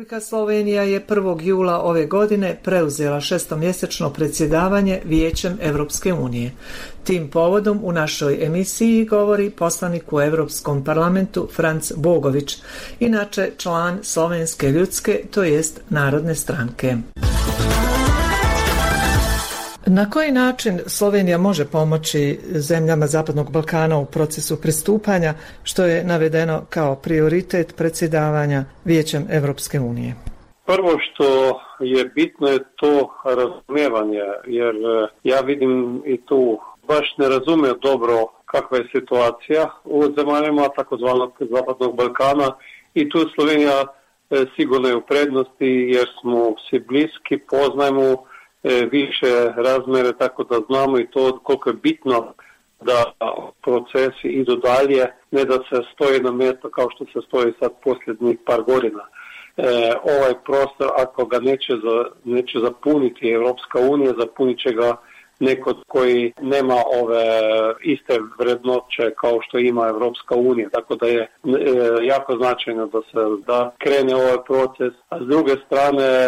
Republika 0.03 0.27
Slovenija 0.27 0.83
je 0.83 1.05
1. 1.07 1.41
jula 1.41 1.81
ove 1.81 2.05
godine 2.05 2.57
preuzela 2.63 3.21
šestomjesečno 3.21 4.09
predsjedavanje 4.09 5.01
Vijećem 5.05 5.57
Evropske 5.61 6.13
unije. 6.13 6.51
Tim 7.03 7.29
povodom 7.29 7.79
u 7.83 7.91
našoj 7.91 8.45
emisiji 8.45 9.05
govori 9.05 9.49
poslanik 9.49 10.13
u 10.13 10.21
Europskom 10.21 10.83
parlamentu 10.83 11.47
Franc 11.55 11.91
Bogović, 11.95 12.57
inače 12.99 13.51
član 13.57 13.99
Slovenske 14.01 14.71
ljudske, 14.71 15.21
to 15.31 15.43
jest 15.43 15.81
Narodne 15.89 16.35
stranke. 16.35 16.95
Na 19.87 20.09
koji 20.09 20.31
način 20.31 20.79
Slovenija 20.87 21.37
može 21.37 21.65
pomoći 21.65 22.39
zemljama 22.43 23.07
Zapadnog 23.07 23.51
Balkana 23.51 23.97
u 23.97 24.05
procesu 24.05 24.61
pristupanja, 24.61 25.33
što 25.63 25.85
je 25.85 26.03
navedeno 26.03 26.61
kao 26.69 26.95
prioritet 26.95 27.73
predsjedavanja 27.77 28.63
Vijećem 28.85 29.27
Evropske 29.31 29.79
unije? 29.79 30.15
Prvo 30.65 30.97
što 30.99 31.59
je 31.79 32.05
bitno 32.05 32.47
je 32.47 32.59
to 32.75 33.09
razumijevanje, 33.25 34.21
jer 34.47 34.75
e, 34.75 35.07
ja 35.23 35.39
vidim 35.39 36.01
i 36.05 36.21
tu 36.25 36.59
baš 36.87 37.15
ne 37.17 37.29
razumiju 37.29 37.75
dobro 37.81 38.25
kakva 38.45 38.77
je 38.77 38.89
situacija 38.95 39.69
u 39.83 40.03
zemaljama 40.17 40.69
takozvanog 40.75 41.31
Zapadnog 41.39 41.95
Balkana 41.95 42.55
i 42.93 43.09
tu 43.09 43.19
Slovenija 43.35 43.83
e, 43.83 44.45
sigurno 44.55 44.87
je 44.87 44.95
u 44.95 45.01
prednosti 45.01 45.71
jer 45.93 46.07
smo 46.21 46.55
svi 46.69 46.79
bliski, 46.79 47.37
poznajemo 47.49 48.32
više 48.91 49.51
razmere, 49.55 50.17
tako 50.19 50.43
da 50.43 50.59
znamo 50.69 50.99
i 50.99 51.07
to 51.07 51.39
koliko 51.43 51.69
je 51.69 51.73
bitno 51.73 52.33
da 52.81 53.13
procesi 53.61 54.27
idu 54.27 54.55
dalje, 54.55 55.05
ne 55.31 55.45
da 55.45 55.53
se 55.53 55.81
stoji 55.93 56.19
na 56.19 56.31
mjesto 56.31 56.69
kao 56.69 56.87
što 56.95 57.05
se 57.05 57.27
stoji 57.27 57.53
sad 57.59 57.71
posljednjih 57.83 58.37
par 58.45 58.61
godina. 58.61 59.03
E, 59.57 59.93
ovaj 60.03 60.33
prostor, 60.45 60.89
ako 60.97 61.25
ga 61.25 61.39
neće, 61.39 61.73
za, 61.83 62.05
neće 62.23 62.59
zapuniti 62.59 63.29
Europska 63.29 63.79
unija, 63.79 64.13
zapunit 64.19 64.59
će 64.59 64.73
ga 64.73 64.95
neko 65.39 65.73
koji 65.87 66.33
nema 66.41 66.75
ove 67.01 67.25
iste 67.83 68.19
vrednoće 68.39 69.11
kao 69.21 69.39
što 69.41 69.57
ima 69.57 69.87
Evropska 69.87 70.35
unija. 70.35 70.69
Tako 70.69 70.95
da 70.95 71.07
je 71.07 71.21
e, 71.21 71.27
jako 72.01 72.37
značajno 72.37 72.87
da 72.87 73.01
se 73.01 73.43
da 73.47 73.71
krene 73.77 74.15
ovaj 74.15 74.37
proces. 74.45 74.93
A 75.09 75.19
s 75.19 75.27
druge 75.27 75.53
strane 75.65 76.03
e, 76.03 76.27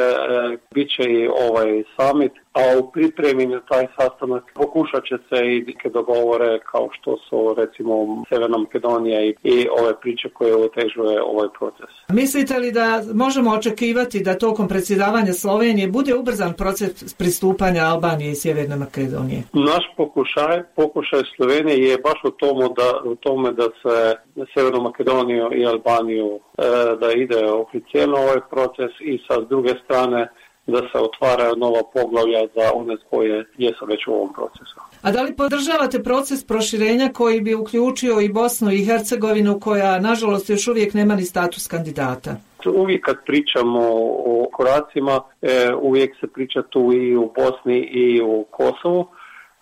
bit 0.74 0.90
će 0.96 1.04
i 1.04 1.28
ovaj 1.28 1.84
summit 1.96 2.32
a 2.56 2.80
u 2.80 2.92
pripremi 2.92 3.46
na 3.46 3.60
taj 3.70 3.88
sastanak 3.98 4.44
pokušat 4.54 5.04
će 5.10 5.16
se 5.30 5.38
i 5.56 5.64
neke 5.68 5.90
dogovore 5.90 6.60
kao 6.72 6.90
što 6.92 7.18
su 7.30 7.56
recimo 7.58 8.24
Severna 8.30 8.58
Makedonija 8.58 9.22
i, 9.22 9.36
i 9.44 9.68
ove 9.82 10.00
priče 10.02 10.30
koje 10.30 10.56
otežuje 10.56 11.22
ovaj 11.22 11.48
proces. 11.60 11.92
Mislite 12.10 12.60
li 12.60 12.72
da 12.72 13.02
možemo 13.14 13.52
očekivati 13.52 14.24
da 14.24 14.38
tokom 14.38 14.68
predsjedavanja 14.68 15.34
Slovenije 15.34 15.88
bude 15.88 16.16
ubrzan 16.16 16.54
proces 16.54 17.14
pristupanja 17.14 17.84
Albanije 17.84 18.32
i 18.32 18.36
Sjeverne 18.36 18.76
Makedonije? 18.76 19.44
Naš 19.54 19.86
pokušaj, 19.98 20.64
pokušaj 20.76 21.22
Slovenije 21.36 21.78
je 21.90 21.98
baš 21.98 22.20
u 22.24 22.32
tomu 22.32 22.62
da, 22.78 23.10
u 23.12 23.16
tome 23.16 23.52
da 23.52 23.64
se 23.64 24.16
Severnu 24.54 24.82
Makedoniju 24.82 25.50
i 25.54 25.66
Albaniju 25.66 26.30
e, 26.36 26.62
da 27.00 27.12
ide 27.12 27.46
oficijalno 27.46 28.18
ovaj 28.18 28.42
proces 28.50 28.92
i 29.00 29.20
sa 29.28 29.42
druge 29.42 29.74
strane 29.84 30.30
da 30.68 30.78
se 30.78 31.00
otvaraju 31.00 31.56
nova 31.56 31.82
poglavlja 31.94 32.48
za 32.56 32.72
one 32.74 32.98
koje 33.10 33.46
jesu 33.58 33.86
već 33.86 34.08
u 34.08 34.14
ovom 34.14 34.34
procesu. 34.34 34.76
A 35.02 35.12
da 35.12 35.22
li 35.22 35.36
podržavate 35.36 36.04
proces 36.04 36.48
proširenja 36.48 37.10
koji 37.14 37.42
bi 37.42 37.56
uključio 37.56 38.22
i 38.22 38.30
Bosnu 38.30 38.72
i 38.72 38.86
Hercegovinu 38.86 39.60
koja 39.60 40.00
nažalost 40.00 40.50
još 40.50 40.68
uvijek 40.68 40.94
nema 40.94 41.16
ni 41.16 41.22
status 41.22 41.68
kandidata? 41.68 42.36
Uvijek 42.76 43.06
kad 43.06 43.16
pričamo 43.26 43.80
o 44.26 44.48
koracima, 44.52 45.22
e, 45.42 45.74
uvijek 45.82 46.16
se 46.20 46.28
priča 46.28 46.62
tu 46.62 46.94
i 46.94 47.16
u 47.16 47.32
Bosni 47.36 47.80
i 47.80 48.22
u 48.22 48.46
Kosovu. 48.52 49.08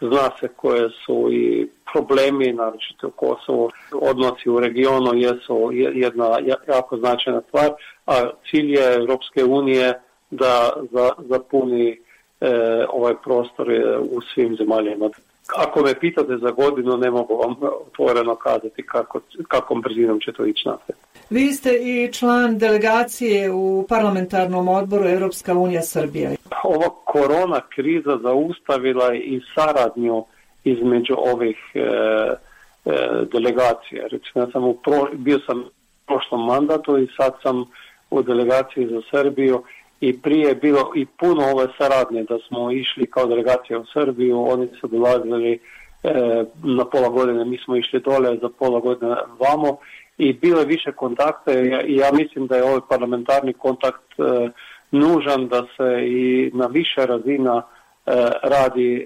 Zna 0.01 0.29
se 0.39 0.47
koje 0.47 0.89
su 1.05 1.29
i 1.31 1.69
problemi, 1.93 2.53
naročito 2.53 3.07
u 3.07 3.11
Kosovu, 3.11 3.69
odnosi 3.91 4.49
u 4.49 4.59
regionu 4.59 5.13
jesu 5.13 5.69
jedna 5.73 6.39
jako 6.67 6.97
značajna 6.97 7.41
stvar, 7.47 7.69
a 8.05 8.29
cilj 8.49 8.73
je 8.73 8.93
Europske 8.93 9.43
unije 9.43 10.01
da 10.35 10.73
za, 10.91 11.09
zapuni 11.29 11.89
e, 11.89 11.97
ovaj 12.89 13.13
prostor 13.23 13.71
e, 13.71 13.97
u 13.97 14.21
svim 14.33 14.55
zemaljama. 14.55 15.09
Ako 15.55 15.81
me 15.81 15.99
pitate 15.99 16.37
za 16.37 16.51
godinu, 16.51 16.97
ne 16.97 17.11
mogu 17.11 17.35
vam 17.35 17.55
otvoreno 17.87 18.35
kazati 18.35 18.83
kako, 18.85 19.19
kakvom 19.47 19.81
brzinom 19.81 20.19
će 20.19 20.31
to 20.31 20.45
ići 20.45 20.67
naprijed. 20.67 20.97
Vi 21.29 21.51
ste 21.51 21.69
i 21.69 22.13
član 22.13 22.57
delegacije 22.57 23.51
u 23.51 23.85
parlamentarnom 23.89 24.67
odboru 24.67 25.09
Europska 25.09 25.53
unija 25.53 25.81
Srbija. 25.81 26.31
Ova 26.63 26.89
korona 27.05 27.61
kriza 27.69 28.19
zaustavila 28.23 29.13
i 29.13 29.41
saradnju 29.55 30.25
između 30.63 31.13
ovih 31.17 31.57
e, 31.73 31.79
e, 31.79 31.85
delegacija. 33.31 34.07
Recimo, 34.11 34.45
ja 34.45 34.51
sam 34.51 34.63
u 34.63 34.73
pro, 34.73 35.07
bio 35.13 35.39
sam 35.39 35.59
u 35.59 35.69
prošlom 36.07 36.45
mandatu 36.45 36.97
i 36.97 37.07
sad 37.17 37.33
sam 37.43 37.65
u 38.09 38.21
delegaciji 38.21 38.87
za 38.87 39.01
Srbiju 39.11 39.63
i 40.07 40.21
prije 40.21 40.47
je 40.47 40.55
bilo 40.55 40.91
i 40.95 41.05
puno 41.05 41.43
ove 41.53 41.67
saradnje 41.77 42.23
da 42.23 42.37
smo 42.47 42.71
išli 42.71 43.05
kao 43.05 43.25
delegacija 43.25 43.79
u 43.79 43.85
Srbiju, 43.93 44.41
oni 44.41 44.67
su 44.79 44.87
dolazili 44.87 45.51
e, 45.53 45.59
na 46.63 46.85
pola 46.85 47.09
godine, 47.09 47.45
mi 47.45 47.57
smo 47.57 47.75
išli 47.75 47.99
dole 47.99 48.37
za 48.41 48.49
pola 48.59 48.79
godine 48.79 49.15
vamo. 49.39 49.77
I 50.17 50.33
bilo 50.33 50.59
je 50.59 50.65
više 50.65 50.91
kontakta. 50.91 51.51
I 51.85 51.95
ja 51.95 52.09
mislim 52.13 52.47
da 52.47 52.55
je 52.55 52.63
ovaj 52.63 52.79
parlamentarni 52.89 53.53
kontakt 53.53 54.19
e, 54.19 54.49
nužan 54.91 55.47
da 55.47 55.61
se 55.77 56.07
i 56.07 56.51
na 56.53 56.65
više 56.65 57.05
razina 57.05 57.61
e, 57.61 58.11
radi 58.43 58.95
e, 58.95 59.05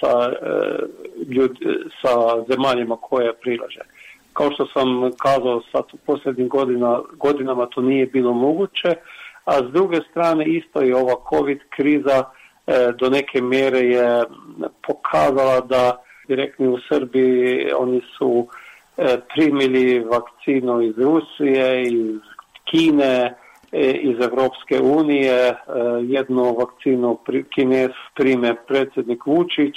sa, 0.00 0.32
ljud, 1.28 1.52
sa 2.02 2.44
zemaljima 2.48 2.96
koje 2.96 3.32
prilaže. 3.32 3.80
Kao 4.32 4.50
što 4.50 4.66
sam 4.66 5.10
kazao 5.18 5.62
sad 5.72 5.84
u 5.92 5.96
posljednjim 6.06 6.48
godina, 6.48 7.00
godinama 7.12 7.66
to 7.66 7.80
nije 7.80 8.06
bilo 8.06 8.32
moguće, 8.32 8.94
a 9.50 9.58
s 9.68 9.72
druge 9.72 10.00
strane 10.10 10.44
isto 10.44 10.82
i 10.82 10.92
ova 10.92 11.14
covid 11.30 11.58
kriza 11.76 12.24
e, 12.24 12.92
do 12.98 13.10
neke 13.10 13.40
mjere 13.40 13.78
je 13.78 14.24
pokazala 14.86 15.60
da 15.60 16.02
direktni 16.28 16.68
u 16.68 16.78
Srbiji 16.88 17.72
oni 17.78 18.00
su 18.18 18.46
e, 18.96 19.16
primili 19.34 19.98
vakcinu 19.98 20.82
iz 20.82 20.98
Rusije, 20.98 21.82
iz 21.82 22.20
Kine, 22.64 23.34
e, 23.72 23.90
iz 23.92 24.20
Evropske 24.20 24.80
unije, 24.80 25.54
jednu 26.02 26.56
vakcinu 26.58 27.18
Kines 27.54 27.92
prime 28.14 28.54
predsjednik 28.68 29.26
Vučić, 29.26 29.76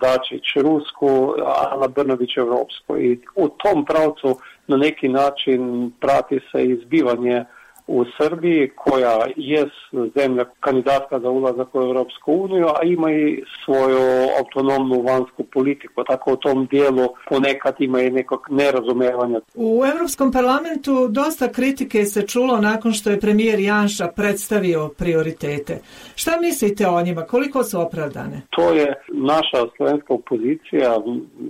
Dačić 0.00 0.46
Rusku, 0.56 1.34
Ana 1.72 1.88
Brnović 1.88 2.36
Evropsku. 2.36 2.98
I 2.98 3.20
u 3.36 3.48
tom 3.48 3.84
pravcu 3.84 4.38
na 4.66 4.76
neki 4.76 5.08
način 5.08 5.92
prati 6.00 6.40
se 6.52 6.64
izbivanje 6.64 7.44
u 7.88 8.04
Srbiji 8.20 8.70
koja 8.74 9.18
je 9.36 9.68
zemlja 10.16 10.44
kandidatka 10.60 11.20
za 11.20 11.30
ulazak 11.30 11.74
u 11.74 11.78
Europsku 11.78 12.32
uniju, 12.32 12.66
a 12.66 12.84
ima 12.84 13.12
i 13.12 13.42
svoju 13.64 14.28
autonomnu 14.38 15.02
vanjsku 15.02 15.44
politiku, 15.44 16.04
tako 16.04 16.32
u 16.32 16.36
tom 16.36 16.66
dijelu 16.66 17.08
ponekad 17.28 17.74
ima 17.78 18.00
i 18.00 18.10
nekog 18.10 18.40
nerazumevanja. 18.50 19.40
U 19.54 19.82
Europskom 19.94 20.32
parlamentu 20.32 21.08
dosta 21.08 21.48
kritike 21.52 22.04
se 22.04 22.26
čulo 22.26 22.56
nakon 22.56 22.92
što 22.92 23.10
je 23.10 23.20
premijer 23.20 23.60
Janša 23.60 24.06
predstavio 24.16 24.88
prioritete. 24.88 25.80
Šta 26.14 26.40
mislite 26.40 26.86
o 26.86 27.02
njima? 27.02 27.22
Koliko 27.22 27.64
su 27.64 27.80
opravdane? 27.80 28.42
To 28.50 28.72
je 28.72 28.94
naša 29.08 29.60
slovenska 29.76 30.14
opozicija, 30.14 30.98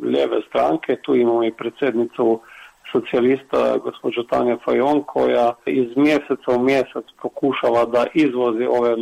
lijeve 0.02 0.40
stranke, 0.48 0.96
tu 1.02 1.14
imamo 1.14 1.44
i 1.44 1.52
predsjednicu 1.52 2.40
socijalista 2.92 3.78
gospođa 3.78 4.22
Tanja 4.30 4.56
Fajon 4.64 5.02
koja 5.06 5.52
iz 5.66 5.96
mjeseca 5.96 6.50
u 6.56 6.62
mjesec 6.62 7.04
pokušava 7.22 7.84
da 7.84 8.06
izvozi 8.14 8.64
ove, 8.64 8.94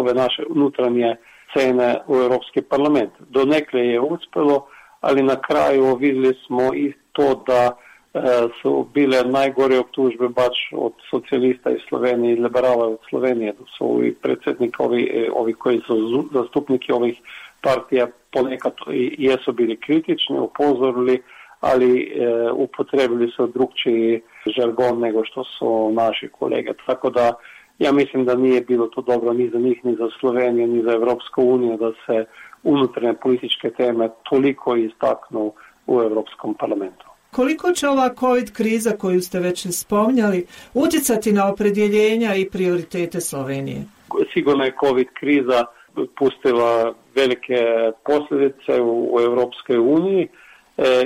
ove 0.00 0.14
naše 0.14 0.42
unutarnje 0.48 1.16
scene 1.50 1.96
u 2.06 2.16
Europski 2.16 2.62
parlament. 2.62 3.10
Donekle 3.18 3.80
je 3.80 4.00
uspjelo, 4.00 4.66
ali 5.00 5.22
na 5.22 5.36
kraju 5.36 5.96
vidjeli 5.96 6.34
smo 6.46 6.74
i 6.74 6.92
to 7.12 7.42
da 7.46 7.76
e, 8.14 8.20
su 8.62 8.86
bile 8.94 9.22
najgore 9.24 9.78
optužbe 9.78 10.28
baš 10.28 10.70
od 10.72 10.92
socijalista 11.10 11.70
iz 11.70 11.80
Slovenije 11.88 12.32
i 12.32 12.40
liberala 12.40 12.86
od 12.88 12.98
Slovenije, 13.08 13.52
da 13.52 13.64
su 13.78 14.00
i 14.04 14.14
predsjednik 14.14 14.80
ovi, 14.80 15.02
e, 15.14 15.30
ovi 15.34 15.52
koji 15.52 15.80
su 15.86 16.24
zastupniki 16.32 16.92
ovih 16.92 17.20
partija 17.60 18.06
ponekad 18.32 18.72
jesu 19.18 19.52
bili 19.52 19.76
kritični, 19.76 20.38
upozorili 20.38 21.22
ali 21.60 22.00
e, 22.00 22.50
upotrebili 22.50 23.30
su 23.36 23.46
drugčiji 23.46 24.22
žargon 24.56 25.00
nego 25.00 25.24
što 25.24 25.44
su 25.44 25.90
naši 25.92 26.28
kolege. 26.28 26.72
Tako 26.86 27.10
da 27.10 27.34
ja 27.78 27.92
mislim 27.92 28.24
da 28.24 28.34
nije 28.34 28.60
bilo 28.60 28.86
to 28.86 29.02
dobro 29.02 29.32
ni 29.32 29.50
za 29.50 29.58
njih, 29.58 29.84
ni 29.84 29.94
za 29.94 30.08
Sloveniju, 30.20 30.66
ni 30.66 30.82
za 30.82 30.92
Europsku 30.92 31.42
uniju 31.42 31.76
da 31.76 31.92
se 32.06 32.24
unutarnje 32.62 33.14
političke 33.14 33.70
teme 33.70 34.08
toliko 34.30 34.76
istaknu 34.76 35.52
u 35.86 36.00
Europskom 36.00 36.54
parlamentu. 36.54 37.06
Koliko 37.30 37.72
će 37.72 37.88
ova 37.88 38.14
COVID 38.20 38.52
kriza 38.52 38.90
koju 38.98 39.20
ste 39.20 39.40
već 39.40 39.66
spominjali 39.70 40.46
utjecati 40.74 41.32
na 41.32 41.52
opredjeljenja 41.52 42.34
i 42.34 42.50
prioritete 42.50 43.20
Slovenije? 43.20 43.82
Sigurno 44.34 44.64
je 44.64 44.76
COVID 44.80 45.06
kriza 45.20 45.64
pustila 46.18 46.94
velike 47.14 47.60
posljedice 48.06 48.80
u, 48.80 49.14
u 49.14 49.20
Europskoj 49.20 49.78
uniji 49.78 50.28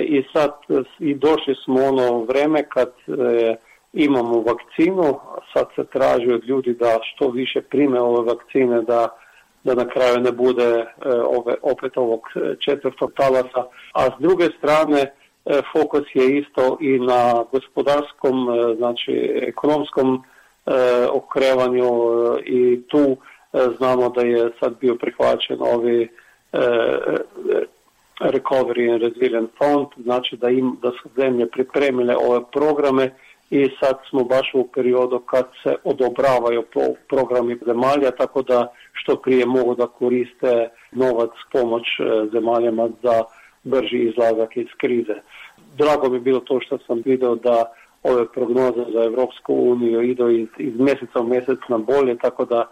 i 0.01 0.23
sad 0.33 0.51
i 0.99 1.15
došli 1.15 1.55
smo 1.63 1.83
ono 1.83 2.23
vreme 2.23 2.69
kad 2.69 2.89
e, 3.07 3.55
imamo 3.93 4.41
vakcinu, 4.41 5.19
sad 5.53 5.65
se 5.75 5.83
traži 5.85 6.33
od 6.33 6.43
ljudi 6.43 6.73
da 6.73 6.99
što 7.03 7.29
više 7.29 7.61
prime 7.61 8.01
ove 8.01 8.33
vakcine 8.33 8.81
da 8.81 9.07
da 9.63 9.75
na 9.75 9.87
kraju 9.87 10.19
ne 10.19 10.31
bude 10.31 10.63
e, 10.63 10.85
ove, 11.25 11.55
opet 11.61 11.97
ovog 11.97 12.21
četvrtog 12.59 13.11
talasa, 13.15 13.63
a 13.93 14.05
s 14.05 14.21
druge 14.21 14.45
strane 14.57 15.13
fokus 15.71 16.07
je 16.13 16.37
isto 16.37 16.77
i 16.81 16.99
na 16.99 17.43
gospodarskom, 17.51 18.47
znači 18.77 19.31
ekonomskom 19.35 20.23
okrevanju 21.11 21.91
i 22.45 22.81
tu 22.87 23.17
znamo 23.77 24.09
da 24.09 24.21
je 24.21 24.51
sad 24.59 24.73
bio 24.79 24.95
prihvaćen 24.95 25.57
ovi 25.59 26.09
Recovery 28.31 28.91
and 28.93 29.01
Resilience 29.01 29.51
Fund, 29.57 29.87
znači 30.03 30.37
da, 30.37 30.49
im, 30.49 30.77
da 30.81 30.91
su 30.91 31.09
zemlje 31.15 31.49
pripremile 31.49 32.15
ove 32.15 32.39
programe 32.51 33.11
i 33.49 33.69
sad 33.79 33.97
smo 34.09 34.23
baš 34.23 34.51
u 34.53 34.67
periodu 34.73 35.19
kad 35.19 35.45
se 35.63 35.75
odobravaju 35.83 36.63
programi 37.09 37.57
zemalja, 37.65 38.11
tako 38.11 38.41
da 38.41 38.67
što 38.93 39.15
prije 39.15 39.45
mogu 39.45 39.75
da 39.75 39.87
koriste 39.87 40.69
novac 40.91 41.31
pomoć 41.51 41.83
e, 41.83 42.03
zemaljama 42.31 42.89
za 43.03 43.23
brži 43.63 43.97
izlazak 43.97 44.57
iz 44.57 44.67
krize. 44.77 45.15
Drago 45.77 46.09
mi 46.09 46.15
je 46.15 46.21
bilo 46.21 46.39
to 46.39 46.59
što 46.61 46.77
sam 46.77 47.01
vidio 47.05 47.35
da 47.35 47.63
ove 48.03 48.31
prognoze 48.31 48.85
za 48.93 49.03
Europsku 49.03 49.53
uniju 49.53 50.01
idu 50.01 50.29
iz, 50.29 50.47
iz 50.57 50.79
mjeseca 50.79 51.19
u 51.19 51.27
mjesec 51.27 51.59
na 51.69 51.77
bolje, 51.77 52.17
tako 52.17 52.45
da 52.45 52.67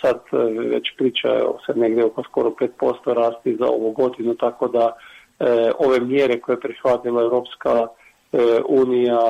sad 0.00 0.16
e, 0.32 0.36
već 0.68 0.96
priča 0.96 1.28
se 1.66 1.72
negdje 1.74 2.04
oko 2.04 2.22
skoro 2.22 2.50
5% 2.80 3.14
rasti 3.14 3.56
za 3.56 3.66
ovu 3.66 3.92
godinu, 3.92 4.34
tako 4.34 4.68
da 4.68 4.96
e, 5.40 5.70
ove 5.78 6.00
mjere 6.00 6.40
koje 6.40 6.54
je 6.54 6.60
prihvatila 6.60 7.22
Europska 7.22 7.86
e, 8.32 8.38
unija 8.68 9.20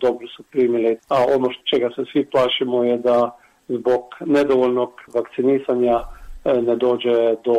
dobro 0.00 0.26
su 0.36 0.42
primile, 0.42 0.96
a 1.08 1.24
ono 1.36 1.48
čega 1.70 1.90
se 1.96 2.04
svi 2.12 2.24
plašimo 2.24 2.84
je 2.84 2.98
da 2.98 3.38
zbog 3.68 4.02
nedovoljnog 4.20 4.90
vakcinisanja 5.14 6.00
ne 6.44 6.76
dođe 6.76 7.34
do 7.44 7.58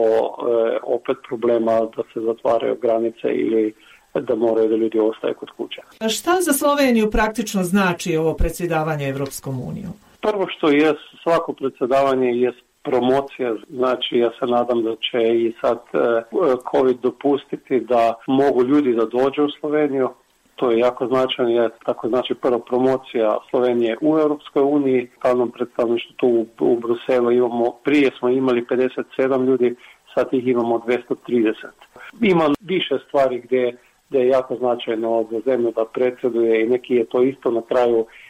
opet 0.84 1.18
problema 1.28 1.72
da 1.72 2.04
se 2.14 2.20
zatvaraju 2.20 2.78
granice 2.82 3.28
ili 3.28 3.74
da 4.14 4.36
moraju 4.36 4.70
da 4.70 4.76
ljudi 4.76 5.00
ostaju 5.00 5.34
kod 5.40 5.50
kuće. 5.58 5.82
Šta 6.10 6.32
za 6.42 6.54
Sloveniju 6.54 7.12
praktično 7.12 7.64
znači 7.64 8.18
ovo 8.18 8.34
predsjedavanje 8.34 9.10
Evropskom 9.10 9.62
unijom? 9.68 9.94
Prvo 10.32 10.48
što 10.48 10.70
je 10.70 10.94
svako 11.24 11.54
predsjedavanje 11.54 12.28
je 12.28 12.54
promocija, 12.84 13.56
znači 13.70 14.18
ja 14.18 14.30
se 14.40 14.46
nadam 14.46 14.84
da 14.84 14.96
će 14.96 15.20
i 15.36 15.54
sad 15.62 15.80
COVID 16.72 16.98
dopustiti 17.02 17.80
da 17.80 18.14
mogu 18.28 18.64
ljudi 18.64 18.94
da 18.94 19.06
dođu 19.06 19.44
u 19.44 19.56
Sloveniju, 19.60 20.10
to 20.56 20.72
je 20.72 20.80
jako 20.80 21.08
značajno, 21.08 21.52
je 21.52 21.70
tako 21.86 22.08
znači 22.08 22.34
prva 22.34 22.60
promocija 22.60 23.38
Slovenije 23.50 23.98
u 24.02 24.18
Europskoj 24.20 24.64
uniji, 24.64 25.10
stalnom 25.18 25.52
predstavništvu 25.52 26.14
tu 26.18 26.28
u, 26.28 26.46
u 26.60 26.80
Bruselu 26.80 27.32
imamo, 27.32 27.72
prije 27.84 28.12
smo 28.20 28.30
imali 28.30 28.66
57 28.66 29.46
ljudi, 29.46 29.76
sad 30.14 30.28
ih 30.32 30.48
imamo 30.48 30.78
230. 30.78 31.54
Ima 32.22 32.46
više 32.62 32.98
stvari 33.08 33.42
gdje, 33.46 33.78
gdje 34.10 34.20
je 34.20 34.28
jako 34.28 34.56
značajno 34.56 35.28
za 35.32 35.40
zemlju 35.46 35.74
da 35.76 35.86
predsjeduje 35.86 36.64
i 36.64 36.70
neki 36.70 36.96
je 36.96 37.06
to 37.06 37.24
isto 37.24 37.52
na 37.52 37.62
kraju 37.62 38.00
e, 38.00 38.25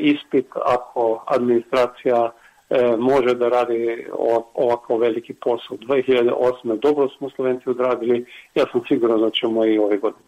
ispit 0.00 0.46
ako 0.66 1.24
administracija 1.26 2.32
e, 2.70 2.96
može 2.98 3.34
da 3.34 3.48
radi 3.48 4.06
ovako 4.54 4.96
veliki 4.96 5.34
posao. 5.34 5.76
2008. 5.76 6.78
dobro 6.80 7.08
smo 7.18 7.30
Slovenci 7.30 7.70
odradili, 7.70 8.26
ja 8.54 8.64
sam 8.72 8.80
siguran 8.88 9.20
da 9.20 9.30
ćemo 9.30 9.66
i 9.66 9.78
ove 9.78 9.96
godine. 9.96 10.24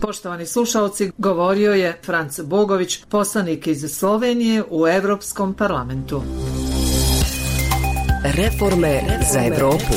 Poštovani 0.00 0.46
slušalci, 0.46 1.10
govorio 1.18 1.72
je 1.72 1.98
Franc 2.04 2.40
Bogović, 2.40 3.04
poslanik 3.10 3.66
iz 3.66 3.96
Slovenije 3.98 4.62
u 4.70 4.88
Europskom 4.88 5.54
parlamentu. 5.54 6.22
Reforme 8.24 9.00
za 9.32 9.40
Evropu. 9.40 9.94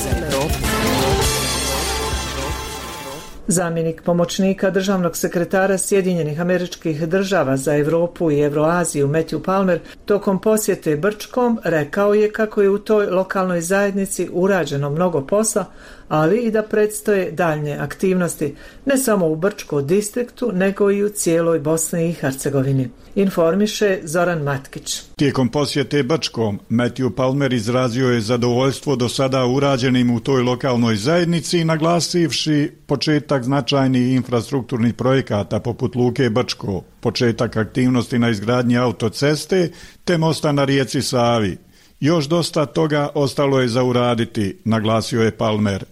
Zamjenik 3.52 4.02
pomoćnika 4.02 4.70
državnog 4.70 5.18
sekretara 5.18 5.78
Sjedinjenih 5.78 6.42
američkih 6.42 7.08
država 7.08 7.58
za 7.58 7.78
Europu 7.78 8.32
i 8.32 8.40
Euroaziju 8.40 9.08
Matthew 9.08 9.44
Palmer 9.44 9.80
tokom 10.06 10.42
posjete 10.42 10.96
Brčkom 10.96 11.60
rekao 11.64 12.14
je 12.14 12.32
kako 12.32 12.62
je 12.62 12.70
u 12.70 12.78
toj 12.78 13.06
lokalnoj 13.06 13.62
zajednici 13.62 14.30
urađeno 14.32 14.90
mnogo 14.90 15.22
posla, 15.28 15.66
ali 16.12 16.42
i 16.44 16.52
da 16.52 16.64
predstoje 16.64 17.32
daljnje 17.32 17.78
aktivnosti, 17.80 18.56
ne 18.86 18.98
samo 18.98 19.28
u 19.28 19.36
Brčko 19.36 19.82
distriktu, 19.82 20.52
nego 20.54 20.92
i 20.92 21.04
u 21.04 21.10
cijeloj 21.10 21.60
Bosni 21.60 22.10
i 22.10 22.14
Hercegovini. 22.14 22.90
Informiše 23.16 24.00
Zoran 24.04 24.42
Matkić. 24.44 25.02
Tijekom 25.16 25.50
posjete 25.50 26.04
Brčkom, 26.04 26.60
Matthew 26.70 27.16
Palmer 27.16 27.54
izrazio 27.54 28.10
je 28.10 28.22
zadovoljstvo 28.22 28.96
do 28.96 29.10
sada 29.10 29.46
urađenim 29.46 30.12
u 30.12 30.20
toj 30.20 30.42
lokalnoj 30.42 30.96
zajednici, 30.96 31.64
naglasivši 31.64 32.72
početak 32.86 33.44
značajnih 33.44 34.16
infrastrukturnih 34.16 34.94
projekata 34.94 35.60
poput 35.60 35.96
Luke 35.96 36.30
Brčko, 36.30 36.84
početak 37.00 37.58
aktivnosti 37.58 38.20
na 38.20 38.30
izgradnji 38.30 38.78
autoceste 38.78 39.72
te 40.06 40.18
mosta 40.18 40.52
na 40.52 40.66
rijeci 40.66 41.02
Savi. 41.02 41.58
Još 42.00 42.26
dosta 42.26 42.66
toga 42.66 43.10
ostalo 43.16 43.60
je 43.62 43.68
za 43.68 43.84
uraditi, 43.84 44.58
naglasio 44.66 45.22
je 45.22 45.32
Palmer. 45.32 45.86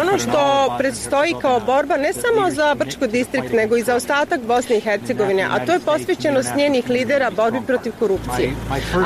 Ono 0.00 0.18
što 0.18 0.74
predstoji 0.78 1.34
kao 1.40 1.60
borba 1.60 1.96
ne 1.96 2.12
samo 2.12 2.50
za 2.50 2.74
Brčko 2.74 3.06
distrikt, 3.06 3.52
nego 3.52 3.76
i 3.76 3.82
za 3.82 3.94
ostatak 3.94 4.40
Bosne 4.40 4.76
i 4.76 4.80
Hercegovine, 4.80 5.42
a 5.50 5.66
to 5.66 5.72
je 5.72 5.80
posvećenost 5.80 6.56
njenih 6.56 6.88
lidera 6.88 7.30
borbi 7.30 7.58
protiv 7.66 7.92
korupcije. 7.98 8.52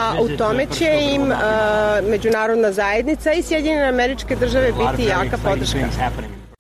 A 0.01 0.15
u 0.23 0.29
tome 0.37 0.67
će 0.67 0.99
im 1.15 1.23
uh, 1.23 1.39
međunarodna 2.11 2.73
zajednica 2.73 3.33
i 3.33 3.43
Sjedinjene 3.43 3.89
američke 3.89 4.37
države 4.37 4.73
biti 4.73 5.09
jaka 5.09 5.39
podrška. 5.45 5.79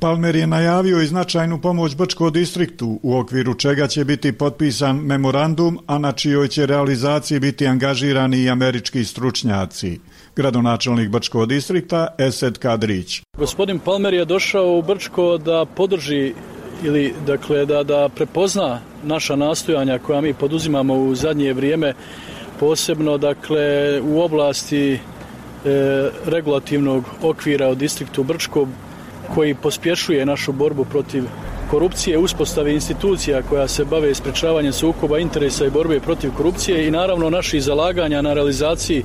Palmer 0.00 0.36
je 0.36 0.46
najavio 0.46 1.00
i 1.00 1.06
značajnu 1.06 1.60
pomoć 1.60 1.96
Brčko 1.96 2.30
distriktu, 2.30 3.00
u 3.02 3.18
okviru 3.18 3.54
čega 3.54 3.86
će 3.86 4.04
biti 4.04 4.32
potpisan 4.32 4.96
memorandum, 4.96 5.78
a 5.86 5.98
na 5.98 6.12
čijoj 6.12 6.48
će 6.48 6.66
realizaciji 6.66 7.40
biti 7.40 7.66
angažirani 7.66 8.38
i 8.38 8.50
američki 8.50 9.04
stručnjaci. 9.04 10.00
Gradonačelnik 10.40 11.09
Brčko 11.09 11.46
distrikta 11.46 12.07
Esed 12.18 12.59
Kadrić. 12.59 13.20
Gospodin 13.38 13.79
Palmer 13.79 14.14
je 14.14 14.24
došao 14.24 14.79
u 14.79 14.83
Brčko 14.83 15.38
da 15.38 15.64
podrži 15.76 16.33
ili 16.85 17.14
dakle 17.26 17.66
da, 17.66 17.83
da 17.83 18.09
prepozna 18.09 18.81
naša 19.05 19.37
nastojanja 19.37 19.98
koja 19.98 20.20
mi 20.20 20.35
poduzimamo 20.35 20.94
u 20.94 21.14
zadnje 21.14 21.53
vrijeme 21.53 21.94
posebno 22.61 23.18
dakle 23.18 24.00
u 24.00 24.20
oblasti 24.20 24.92
e, 24.92 24.98
regulativnog 26.26 27.05
okvira 27.22 27.68
u 27.68 27.74
distriktu 27.74 28.24
Brčko 28.24 28.66
koji 29.35 29.55
pospješuje 29.55 30.26
našu 30.26 30.53
borbu 30.53 30.85
protiv 30.85 31.24
korupcije, 31.70 32.18
uspostave 32.18 32.74
institucija 32.74 33.42
koja 33.42 33.68
se 33.68 33.85
bave 33.85 34.14
sprečavanjem 34.14 34.72
sukoba 34.72 35.18
interesa 35.18 35.66
i 35.66 35.70
borbe 35.70 36.00
protiv 36.00 36.31
korupcije 36.37 36.87
i 36.87 36.90
naravno 36.90 37.31
naših 37.31 37.62
zalaganja 37.62 38.22
na 38.22 38.33
realizaciji 38.33 39.05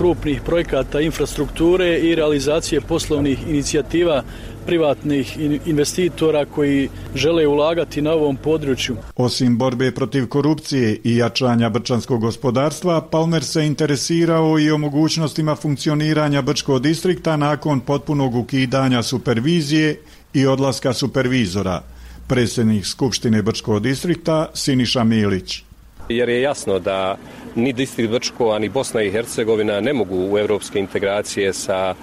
krupnih 0.00 0.40
projekata 0.46 1.00
infrastrukture 1.00 1.98
i 1.98 2.14
realizacije 2.14 2.80
poslovnih 2.80 3.38
inicijativa 3.48 4.22
privatnih 4.66 5.38
investitora 5.66 6.44
koji 6.44 6.88
žele 7.14 7.46
ulagati 7.46 8.02
na 8.02 8.12
ovom 8.12 8.36
području. 8.36 8.96
Osim 9.16 9.58
borbe 9.58 9.90
protiv 9.90 10.28
korupcije 10.28 11.00
i 11.04 11.16
jačanja 11.16 11.68
brčanskog 11.68 12.20
gospodarstva, 12.20 13.00
Palmer 13.00 13.44
se 13.44 13.66
interesirao 13.66 14.58
i 14.58 14.70
o 14.70 14.78
mogućnostima 14.78 15.54
funkcioniranja 15.56 16.42
Brčkog 16.42 16.82
distrikta 16.82 17.36
nakon 17.36 17.80
potpunog 17.80 18.34
ukidanja 18.34 19.02
supervizije 19.02 20.00
i 20.34 20.46
odlaska 20.46 20.92
supervizora. 20.92 21.82
Predsjednik 22.26 22.86
Skupštine 22.86 23.42
Brčkog 23.42 23.82
distrikta 23.82 24.50
Siniša 24.54 25.04
Milić 25.04 25.69
jer 26.16 26.28
je 26.28 26.42
jasno 26.42 26.78
da 26.78 27.16
ni 27.54 27.72
distrikt 27.72 28.10
Brčko, 28.10 28.50
ani 28.50 28.68
Bosna 28.68 29.02
i 29.02 29.10
Hercegovina 29.10 29.80
ne 29.80 29.92
mogu 29.92 30.32
u 30.32 30.38
evropske 30.38 30.78
integracije 30.78 31.52
sa 31.52 31.94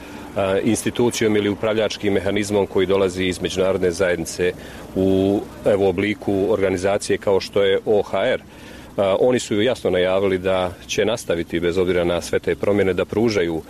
institucijom 0.63 1.35
ili 1.35 1.49
upravljačkim 1.49 2.13
mehanizmom 2.13 2.67
koji 2.67 2.87
dolazi 2.87 3.25
iz 3.25 3.41
međunarodne 3.41 3.91
zajednice 3.91 4.53
u 4.95 5.41
evo, 5.65 5.89
obliku 5.89 6.45
organizacije 6.49 7.17
kao 7.17 7.39
što 7.39 7.63
je 7.63 7.79
OHR. 7.85 8.41
Oni 9.19 9.39
su 9.39 9.61
jasno 9.61 9.89
najavili 9.89 10.37
da 10.37 10.71
će 10.87 11.05
nastaviti 11.05 11.59
bez 11.59 11.77
obzira 11.77 12.03
na 12.03 12.21
sve 12.21 12.39
te 12.39 12.55
promjene 12.55 12.93
da 12.93 13.05
pružaju 13.05 13.61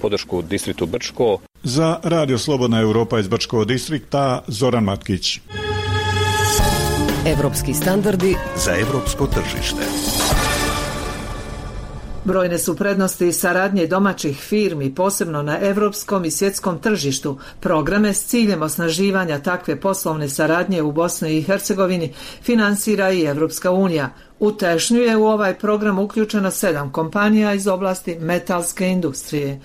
podršku 0.00 0.42
distriktu 0.42 0.86
Brčko. 0.86 1.38
Za 1.62 1.96
Radio 2.02 2.38
Slobodna 2.38 2.80
Europa 2.80 3.18
iz 3.18 3.28
Brčkog 3.28 3.64
distrikta 3.64 4.42
Zoran 4.46 4.84
Matkić. 4.84 5.40
Evropski 7.30 7.74
standardi 7.74 8.36
za 8.56 8.72
evropsko 8.76 9.26
tržište. 9.26 9.82
Brojne 12.24 12.58
su 12.58 12.76
prednosti 12.76 13.32
saradnje 13.32 13.86
domaćih 13.86 14.38
firmi, 14.38 14.94
posebno 14.94 15.42
na 15.42 15.58
evropskom 15.60 16.24
i 16.24 16.30
svjetskom 16.30 16.78
tržištu. 16.78 17.38
Programe 17.60 18.14
s 18.14 18.26
ciljem 18.26 18.62
osnaživanja 18.62 19.38
takve 19.38 19.80
poslovne 19.80 20.28
saradnje 20.28 20.82
u 20.82 20.92
Bosni 20.92 21.38
i 21.38 21.42
Hercegovini 21.42 22.12
finansira 22.42 23.10
i 23.10 23.24
Evropska 23.24 23.70
unija. 23.70 24.10
U 24.38 24.52
Tešnju 24.52 25.00
je 25.00 25.16
u 25.16 25.26
ovaj 25.26 25.58
program 25.58 25.98
uključeno 25.98 26.50
sedam 26.50 26.92
kompanija 26.92 27.54
iz 27.54 27.66
oblasti 27.66 28.18
metalske 28.18 28.88
industrije. 28.88 29.60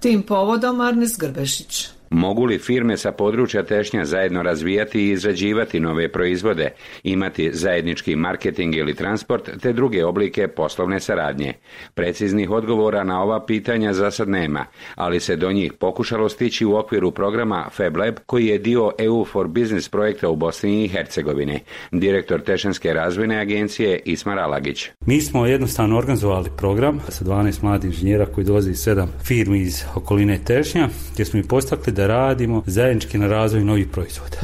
Tim 0.00 0.22
povodom 0.22 0.80
Arnis 0.80 1.18
Grbešić. 1.18 1.99
Mogu 2.10 2.44
li 2.44 2.58
firme 2.58 2.96
sa 2.96 3.12
područja 3.12 3.62
tešnja 3.62 4.04
zajedno 4.04 4.42
razvijati 4.42 5.00
i 5.00 5.10
izrađivati 5.10 5.80
nove 5.80 6.12
proizvode, 6.12 6.72
imati 7.02 7.50
zajednički 7.52 8.16
marketing 8.16 8.76
ili 8.76 8.94
transport, 8.94 9.50
te 9.62 9.72
druge 9.72 10.04
oblike 10.04 10.48
poslovne 10.48 11.00
saradnje? 11.00 11.52
Preciznih 11.94 12.50
odgovora 12.50 13.04
na 13.04 13.22
ova 13.22 13.46
pitanja 13.46 13.92
za 13.92 14.10
sad 14.10 14.28
nema, 14.28 14.66
ali 14.94 15.20
se 15.20 15.36
do 15.36 15.52
njih 15.52 15.72
pokušalo 15.72 16.28
stići 16.28 16.64
u 16.64 16.76
okviru 16.76 17.10
programa 17.10 17.68
FabLab, 17.72 18.14
koji 18.26 18.46
je 18.46 18.58
dio 18.58 18.92
EU 18.98 19.24
for 19.24 19.48
Business 19.48 19.88
projekta 19.88 20.28
u 20.28 20.36
Bosni 20.36 20.84
i 20.84 20.88
Hercegovini. 20.88 21.60
Direktor 21.92 22.40
Tešanske 22.40 22.92
razvojne 22.94 23.40
agencije 23.40 24.00
Ismar 24.04 24.38
Alagić. 24.38 24.88
Mi 25.06 25.20
smo 25.20 25.46
jednostavno 25.46 25.98
organizovali 25.98 26.50
program 26.56 27.00
sa 27.08 27.24
12 27.24 27.62
mladih 27.62 27.90
inženjera 27.90 28.26
koji 28.26 28.44
dolazi 28.44 28.70
iz 28.70 28.78
sedam 28.78 29.12
firmi 29.24 29.60
iz 29.60 29.84
okoline 29.94 30.38
Tešnja, 30.44 30.88
gdje 31.12 31.24
smo 31.24 31.40
i 31.40 31.42
postakli 31.42 31.99
radimo 32.06 32.62
zajednički 32.66 33.18
na 33.18 33.26
razvoju 33.26 33.64
novih 33.64 33.86
proizvoda. 33.92 34.36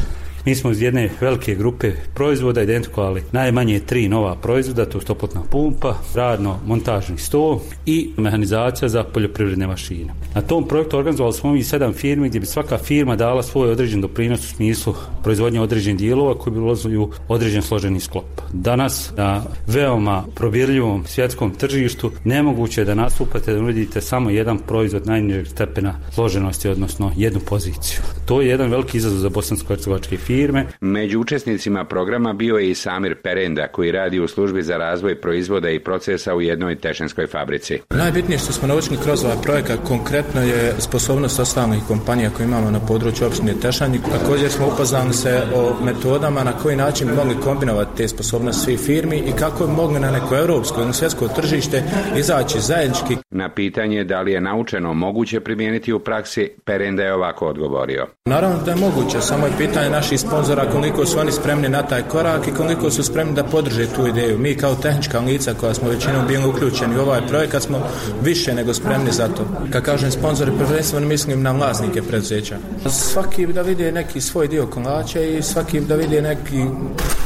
Mi 0.47 0.55
smo 0.55 0.71
iz 0.71 0.83
jedne 0.83 1.11
velike 1.21 1.55
grupe 1.55 1.93
proizvoda 2.15 2.63
identifikovali 2.63 3.23
najmanje 3.33 3.81
tri 3.81 4.09
nova 4.09 4.35
proizvoda, 4.35 4.87
to 4.87 4.99
je 4.99 5.03
stoplotna 5.03 5.43
pumpa, 5.51 5.95
radno 6.15 6.59
montažni 6.67 7.19
sto 7.19 7.63
i 7.87 8.11
mehanizacija 8.17 8.89
za 8.89 9.05
poljoprivredne 9.05 9.67
mašine. 9.67 10.13
Na 10.35 10.43
tom 10.43 10.69
projektu 10.69 10.99
organizovali 10.99 11.35
smo 11.35 11.51
ovih 11.51 11.67
sedam 11.67 11.93
firmi 11.93 12.29
gdje 12.29 12.41
bi 12.41 12.47
svaka 12.47 12.79
firma 12.79 13.17
dala 13.17 13.43
svoj 13.43 13.71
određen 13.71 14.01
doprinos 14.01 14.41
u 14.41 14.55
smislu 14.55 14.95
proizvodnje 15.23 15.61
određenih 15.61 15.99
dijelova 15.99 16.39
koji 16.39 16.55
bi 16.55 16.61
ulazili 16.61 16.97
u 16.97 17.11
određen 17.29 17.63
složeni 17.63 18.01
sklop. 18.01 18.41
Danas 18.53 19.13
na 19.17 19.43
veoma 19.67 20.25
probirljivom 20.35 21.05
svjetskom 21.07 21.51
tržištu 21.51 22.11
nemoguće 22.25 22.81
je 22.81 22.85
da 22.85 22.95
nastupate 22.95 23.53
da 23.53 23.61
nudite 23.61 24.01
samo 24.01 24.31
jedan 24.31 24.59
proizvod 24.59 25.07
najnižeg 25.07 25.47
stepena 25.47 25.95
složenosti, 26.13 26.69
odnosno 26.69 27.13
jednu 27.17 27.41
poziciju. 27.41 28.01
To 28.27 28.41
je 28.41 28.49
jedan 28.49 28.71
veliki 28.71 28.97
izazov 28.97 29.19
za 29.19 29.29
bosansko-hercegovačke 29.29 30.17
firme. 30.17 30.36
Među 30.81 31.21
učesnicima 31.21 31.85
programa 31.85 32.33
bio 32.33 32.57
je 32.57 32.71
i 32.71 32.75
Samir 32.75 33.17
Perenda 33.23 33.69
koji 33.69 33.93
radi 33.93 34.21
u 34.21 34.29
službi 34.29 34.63
za 34.63 34.77
razvoj 34.77 35.21
proizvoda 35.21 35.71
i 35.71 35.79
procesa 35.79 36.35
u 36.35 36.41
jednoj 36.41 36.77
tešenskoj 36.77 37.27
fabrici. 37.27 37.81
Najbitnije 37.91 38.39
što 38.39 38.53
smo 38.53 38.69
naučili 38.69 38.99
kroz 39.05 39.25
ovaj 39.25 39.37
projekat 39.43 39.79
konkretno 39.89 40.43
je 40.43 40.75
sposobnost 40.79 41.41
ostalih 41.41 41.83
kompanija 41.89 42.31
koje 42.31 42.45
imamo 42.45 42.71
na 42.71 42.81
području 42.81 43.27
opštine 43.27 43.55
Tešanji. 43.63 43.99
Također 44.13 44.51
smo 44.51 44.67
upoznali 44.67 45.13
se 45.13 45.43
o 45.55 45.85
metodama 45.85 46.45
na 46.45 46.53
koji 46.53 46.77
način 46.77 47.09
bi 47.09 47.15
mogli 47.15 47.35
kombinovati 47.45 47.97
te 47.97 48.09
sposobnosti 48.09 48.65
svih 48.65 48.81
firmi 48.81 49.17
i 49.17 49.33
kako 49.39 49.67
bi 49.67 49.73
mogli 49.73 50.01
na 50.01 50.11
neko 50.11 50.37
europsko 50.37 50.83
ili 50.83 50.95
svjetsko 50.95 51.29
tržište 51.29 51.83
izaći 52.19 52.61
zajednički. 52.61 53.17
Na 53.31 53.49
pitanje 53.49 54.05
da 54.05 54.21
li 54.21 54.33
je 54.33 54.41
naučeno 54.41 54.95
moguće 54.95 55.41
primijeniti 55.41 55.93
u 55.93 55.99
praksi, 55.99 56.51
Perenda 56.65 57.03
je 57.03 57.15
ovako 57.15 57.47
odgovorio. 57.47 58.07
Naravno 58.27 58.63
da 58.65 58.71
je 58.71 58.77
moguće, 58.77 59.21
samo 59.21 59.47
je 59.47 59.53
pitanje 59.59 59.91
naših 59.91 60.21
sponzora 60.27 60.71
koliko 60.73 61.07
su 61.07 61.19
oni 61.19 61.33
spremni 61.33 61.69
na 61.69 61.83
taj 61.83 62.03
korak 62.03 62.49
i 62.49 62.55
koliko 62.55 62.91
su 62.91 63.03
spremni 63.03 63.35
da 63.35 63.45
podrže 63.45 63.87
tu 63.87 64.07
ideju. 64.07 64.39
Mi 64.39 64.57
kao 64.57 64.75
tehnička 64.75 65.21
lica 65.21 65.55
koja 65.55 65.75
smo 65.75 65.89
većinom 65.89 66.27
bili 66.27 66.47
uključeni 66.47 66.99
u 66.99 67.01
ovaj 67.01 67.27
projekat 67.29 67.63
smo 67.63 67.79
više 68.23 68.55
nego 68.55 68.75
spremni 68.75 69.13
za 69.13 69.29
to. 69.29 69.47
Kad 69.73 69.83
kažem 69.83 70.11
sponzori, 70.11 70.53
prvenstveno 70.59 71.07
mislim 71.07 71.43
na 71.43 71.53
vlasnike 71.53 72.03
preduzeća. 72.03 72.57
Svaki 72.91 73.47
da 73.47 73.63
vidi 73.63 73.93
neki 73.93 74.21
svoj 74.21 74.49
dio 74.49 74.67
kolača 74.67 75.21
i 75.21 75.43
svaki 75.43 75.81
da 75.81 75.95
vidi 75.95 76.21
neki 76.21 76.65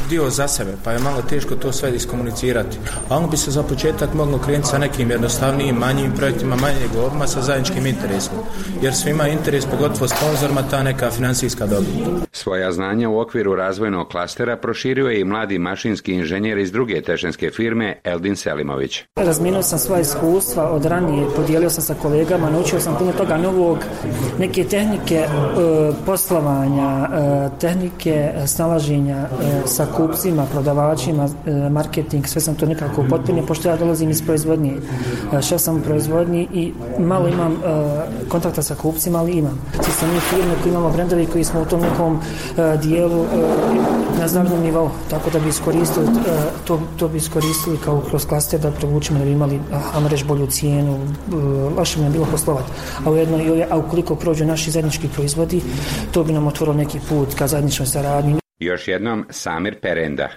dio 0.09 0.29
za 0.29 0.47
sebe, 0.47 0.71
pa 0.83 0.91
je 0.91 0.99
malo 0.99 1.21
teško 1.29 1.55
to 1.55 1.71
sve 1.71 1.95
iskomunicirati. 1.95 2.77
A 3.09 3.17
ono 3.17 3.27
bi 3.27 3.37
se 3.37 3.51
za 3.51 3.63
početak 3.63 4.13
moglo 4.13 4.37
krenuti 4.37 4.67
sa 4.67 4.77
nekim 4.77 5.11
jednostavnijim, 5.11 5.75
manjim 5.75 6.11
projektima, 6.15 6.55
manjeg 6.55 6.89
obima 7.05 7.27
sa 7.27 7.41
zajedničkim 7.41 7.85
interesom. 7.85 8.33
Jer 8.81 8.95
svima 8.95 9.27
interes, 9.27 9.65
pogotovo 9.65 10.07
sponzorima, 10.07 10.61
ta 10.69 10.83
neka 10.83 11.11
financijska 11.11 11.65
dobit. 11.65 12.25
Svoja 12.31 12.71
znanja 12.71 12.90
u 13.07 13.19
okviru 13.19 13.55
razvojnog 13.55 14.07
klastera 14.07 14.57
proširio 14.57 15.07
je 15.07 15.19
i 15.19 15.23
mladi 15.23 15.59
mašinski 15.59 16.13
inženjer 16.13 16.57
iz 16.57 16.71
druge 16.71 17.01
tešenske 17.01 17.49
firme 17.49 17.99
Eldin 18.03 18.35
Selimović. 18.35 19.03
Razminuo 19.15 19.61
sam 19.61 19.79
svoje 19.79 20.01
iskustva 20.01 20.71
od 20.71 20.85
ranije, 20.85 21.27
podijelio 21.35 21.69
sam 21.69 21.83
sa 21.83 21.95
kolegama, 22.01 22.49
naučio 22.49 22.79
sam 22.79 22.95
puno 22.99 23.11
toga 23.11 23.37
novog, 23.37 23.77
neke 24.39 24.63
tehnike 24.63 25.15
e, 25.15 25.27
poslovanja, 26.05 27.07
e, 27.13 27.49
tehnike 27.59 28.31
snalaženja 28.47 29.17
e, 29.17 29.27
sa 29.65 29.85
kupcima, 29.97 30.45
prodavačima, 30.51 31.25
e, 31.45 31.69
marketing, 31.69 32.27
sve 32.27 32.41
sam 32.41 32.55
to 32.55 32.65
nekako 32.65 33.05
potpunio, 33.09 33.45
pošto 33.45 33.69
ja 33.69 33.77
dolazim 33.77 34.09
iz 34.09 34.21
proizvodnje, 34.25 34.73
e, 35.33 35.41
šef 35.41 35.61
sam 35.61 35.77
u 35.77 35.81
proizvodnji 35.81 36.47
i 36.53 36.73
malo 36.99 37.27
imam 37.27 37.51
e, 37.51 37.57
kontakta 38.31 38.63
sa 38.63 38.75
kupcima, 38.75 39.19
ali 39.19 39.31
imam. 39.31 39.61
Svi 39.83 39.91
sam 39.91 40.09
mi 40.13 40.19
firme 40.19 40.53
koji 40.61 40.71
imamo 40.71 40.89
brendovi 40.89 41.25
koji 41.25 41.43
smo 41.43 41.61
u 41.61 41.65
tom 41.65 41.81
nekom 41.81 42.19
dijelu 42.81 43.25
na 44.19 44.27
značnom 44.27 44.61
nivou, 44.61 44.89
tako 45.09 45.29
da 45.29 45.39
bi 45.39 45.49
iskoristili 45.49 46.07
to, 46.67 46.81
to 46.97 47.07
bi 47.07 47.17
iskoristili 47.17 47.77
kao 47.85 48.01
kroz 48.09 48.25
klaster 48.25 48.59
da 48.59 48.71
provučimo 48.71 49.19
da 49.19 49.25
bi 49.25 49.31
imali, 49.31 49.59
a 49.71 50.07
reći, 50.07 50.25
bolju 50.25 50.47
cijenu, 50.47 50.99
lakše 51.77 51.97
bi 51.97 52.03
nam 52.03 52.13
bilo 52.13 52.25
poslovati. 52.31 52.71
A 53.05 53.11
ujedno, 53.11 53.39
a 53.69 53.77
ukoliko 53.77 54.15
prođu 54.15 54.45
naši 54.45 54.71
zajednički 54.71 55.07
proizvodi, 55.07 55.61
to 56.11 56.23
bi 56.23 56.33
nam 56.33 56.47
otvorilo 56.47 56.77
neki 56.77 56.99
put 57.09 57.33
ka 57.33 57.47
zajedničnoj 57.47 57.87
saradnji. 57.87 58.35
Još 58.59 58.87
jednom 58.87 59.25
Samir 59.29 59.79
Perenda. 59.81 60.29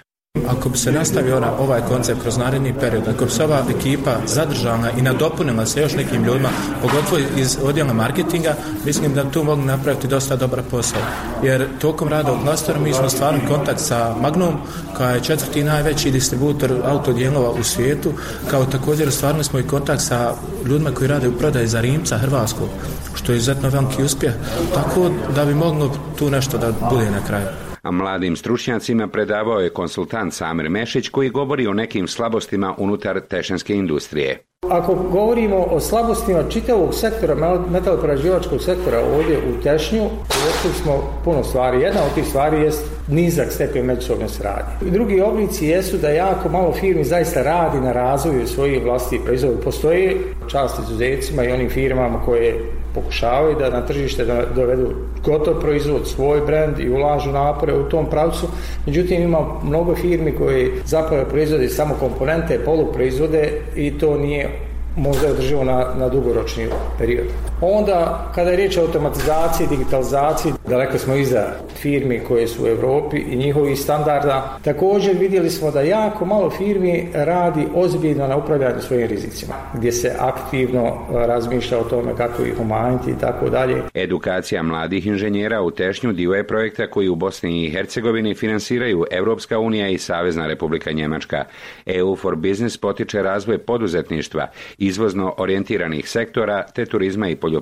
Ako 0.47 0.69
bi 0.69 0.77
se 0.77 0.91
nastavio 0.91 1.41
ovaj 1.59 1.81
koncept 1.81 2.21
kroz 2.21 2.37
naredni 2.37 2.73
period, 2.79 3.07
ako 3.07 3.25
bi 3.25 3.31
se 3.31 3.43
ova 3.43 3.63
ekipa 3.77 4.15
zadržala 4.27 4.91
i 4.97 5.01
nadopunila 5.01 5.65
se 5.65 5.81
još 5.81 5.93
nekim 5.93 6.23
ljudima, 6.23 6.49
pogotovo 6.81 7.21
iz 7.37 7.57
odjela 7.63 7.93
marketinga, 7.93 8.55
mislim 8.85 9.13
da 9.13 9.31
tu 9.31 9.43
mogu 9.43 9.61
napraviti 9.61 10.07
dosta 10.07 10.35
dobar 10.35 10.61
posao. 10.71 11.01
Jer 11.43 11.67
tokom 11.79 12.07
rada 12.07 12.33
u 12.33 12.41
klasteru 12.43 12.79
mi 12.79 12.93
smo 12.93 13.09
stvarno 13.09 13.39
kontakt 13.47 13.79
sa 13.79 14.15
Magnum, 14.21 14.53
koja 14.97 15.09
je 15.09 15.23
četvrti 15.23 15.63
najveći 15.63 16.11
distributor 16.11 16.71
autodijelova 16.85 17.49
u 17.49 17.63
svijetu, 17.63 18.11
kao 18.51 18.65
također 18.65 19.11
stvarno 19.11 19.43
smo 19.43 19.59
i 19.59 19.67
kontakt 19.67 20.01
sa 20.01 20.33
ljudima 20.65 20.91
koji 20.91 21.07
rade 21.07 21.27
u 21.27 21.37
prodaji 21.37 21.67
za 21.67 21.81
Rimca, 21.81 22.17
Hrvatskog, 22.17 22.69
što 23.13 23.31
je 23.31 23.37
izuzetno 23.37 23.69
veliki 23.69 24.03
uspjeh. 24.03 24.33
Tako 24.73 25.09
da 25.35 25.45
bi 25.45 25.53
moglo 25.53 25.91
tu 26.15 26.29
nešto 26.29 26.57
da 26.57 26.71
bude 26.91 27.11
na 27.11 27.27
kraju 27.27 27.47
a 27.85 27.91
mladim 27.91 28.35
stručnjacima 28.35 29.07
predavao 29.07 29.59
je 29.59 29.69
konsultant 29.69 30.33
Samir 30.33 30.69
Mešić 30.69 31.09
koji 31.09 31.29
govori 31.29 31.67
o 31.67 31.73
nekim 31.73 32.07
slabostima 32.07 32.75
unutar 32.77 33.19
tešenske 33.19 33.75
industrije. 33.75 34.39
Ako 34.69 34.95
govorimo 34.95 35.57
o 35.57 35.79
slabostima 35.79 36.43
čitavog 36.49 36.93
sektora, 36.93 37.61
metaloprerađivačkog 37.71 38.61
sektora 38.61 38.99
ovdje 38.99 39.37
u 39.37 39.63
Tešnju, 39.63 40.01
uočili 40.01 40.73
smo 40.83 41.21
puno 41.23 41.43
stvari. 41.43 41.81
Jedna 41.81 42.01
od 42.03 42.13
tih 42.13 42.27
stvari 42.27 42.61
je 42.61 42.71
nizak 43.07 43.51
stepen 43.51 43.85
međusobne 43.85 44.29
sradnje. 44.29 44.91
Drugi 44.91 45.21
oblici 45.21 45.65
jesu 45.65 45.97
da 45.97 46.09
jako 46.09 46.49
malo 46.49 46.73
firmi 46.73 47.03
zaista 47.03 47.43
radi 47.43 47.79
na 47.81 47.91
razvoju 47.91 48.47
svojih 48.47 48.83
vlastitih 48.83 49.25
proizvoda. 49.25 49.61
Postoje 49.63 50.17
čast 50.47 50.79
izuzecima 50.79 51.43
i 51.43 51.51
onim 51.51 51.69
firmama 51.69 52.21
koje 52.25 52.71
pokušavaju 52.95 53.55
da 53.59 53.69
na 53.69 53.85
tržište 53.85 54.25
da 54.25 54.45
dovedu 54.55 54.91
gotov 55.25 55.59
proizvod, 55.61 56.07
svoj 56.07 56.41
brand 56.41 56.79
i 56.79 56.89
ulažu 56.89 57.31
napore 57.31 57.73
u 57.73 57.89
tom 57.89 58.09
pravcu. 58.09 58.47
Međutim, 58.85 59.21
ima 59.21 59.39
mnogo 59.63 59.95
firmi 59.95 60.31
koji 60.31 60.71
zapravo 60.85 61.25
proizvode 61.25 61.69
samo 61.69 61.95
komponente, 61.99 62.59
poluproizvode 62.65 63.51
i 63.75 63.97
to 63.97 64.17
nije 64.17 64.49
možda 64.97 65.27
održivo 65.27 65.63
na, 65.63 65.85
na 65.99 66.09
dugoročni 66.09 66.67
period. 66.97 67.27
Onda, 67.61 68.31
kada 68.35 68.49
je 68.49 68.57
riječ 68.57 68.77
o 68.77 68.81
automatizaciji, 68.81 69.67
digitalizaciji, 69.67 70.53
daleko 70.67 70.97
smo 70.97 71.15
iza 71.15 71.43
firmi 71.75 72.21
koje 72.27 72.47
su 72.47 72.63
u 72.63 72.67
Europi 72.67 73.17
i 73.17 73.35
njihovih 73.35 73.79
standarda. 73.79 74.57
Također 74.63 75.17
vidjeli 75.17 75.49
smo 75.49 75.71
da 75.71 75.81
jako 75.81 76.25
malo 76.25 76.49
firmi 76.49 77.09
radi 77.13 77.67
ozbiljno 77.75 78.27
na 78.27 78.37
upravljanju 78.37 78.81
svojim 78.81 79.07
rizicima, 79.07 79.53
gdje 79.73 79.91
se 79.91 80.11
aktivno 80.19 80.97
razmišlja 81.11 81.79
o 81.79 81.83
tome 81.83 82.15
kako 82.17 82.43
ih 82.43 82.59
umanjiti 82.59 83.11
i 83.11 83.19
tako 83.21 83.49
dalje. 83.49 83.81
Edukacija 83.93 84.63
mladih 84.63 85.07
inženjera 85.07 85.61
u 85.61 85.71
tešnju 85.71 86.13
dio 86.13 86.31
je 86.31 86.47
projekta 86.47 86.87
koji 86.87 87.09
u 87.09 87.15
Bosni 87.15 87.65
i 87.65 87.71
Hercegovini 87.71 88.35
finansiraju 88.35 89.05
Europska 89.11 89.59
unija 89.59 89.89
i 89.89 89.97
Savezna 89.97 90.47
Republika 90.47 90.91
Njemačka. 90.91 91.43
EU 91.85 92.15
for 92.15 92.35
Business 92.35 92.77
potiče 92.77 93.21
razvoj 93.21 93.57
poduzetništva, 93.57 94.47
izvozno 94.77 95.33
orijentiranih 95.37 96.09
sektora 96.09 96.63
te 96.63 96.85
turizma 96.85 97.29
i 97.29 97.35
poljoprivrede 97.35 97.54